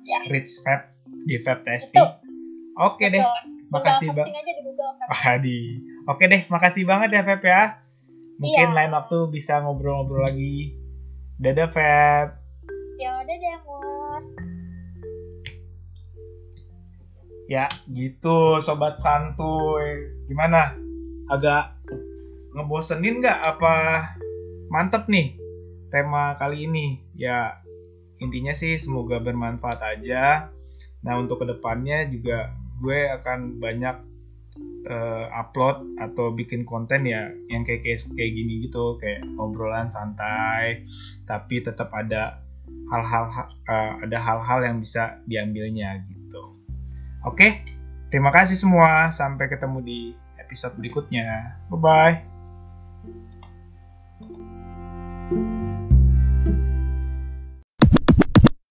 [0.03, 0.19] Ya.
[0.21, 0.81] nge-reach Feb
[1.23, 2.03] di Feb Testing.
[2.77, 3.23] Oke deh.
[3.23, 3.55] Betul.
[3.67, 4.27] Makasih Tinggal Bang.
[4.27, 4.91] searching aja di Google.
[5.27, 5.59] Adi.
[6.05, 7.63] Oke deh, makasih banget ya Feb ya.
[8.37, 8.75] Mungkin Iya.
[8.75, 10.71] lain waktu bisa ngobrol-ngobrol lagi.
[11.37, 12.27] Dadah Feb.
[12.97, 14.21] Ya udah deh, Mur.
[17.47, 20.11] Ya gitu sobat santuy.
[20.27, 20.75] Gimana?
[21.27, 21.75] Agak
[22.55, 23.75] ngebosenin nggak apa
[24.71, 25.35] mantep nih
[25.91, 27.03] tema kali ini?
[27.15, 27.63] Ya
[28.19, 30.51] intinya sih semoga bermanfaat aja.
[31.03, 32.51] Nah untuk ke depannya juga
[32.81, 33.95] gue akan banyak
[34.87, 40.85] eh, upload atau bikin konten ya yang kayak kayak, kayak gini gitu kayak obrolan santai
[41.25, 42.47] tapi tetap ada
[42.87, 43.25] hal-hal
[43.67, 46.55] uh, ada hal-hal yang bisa diambilnya gitu.
[47.27, 47.63] Oke,
[48.07, 49.11] terima kasih semua.
[49.11, 49.99] Sampai ketemu di
[50.47, 51.59] episode berikutnya.
[51.67, 52.36] Bye bye.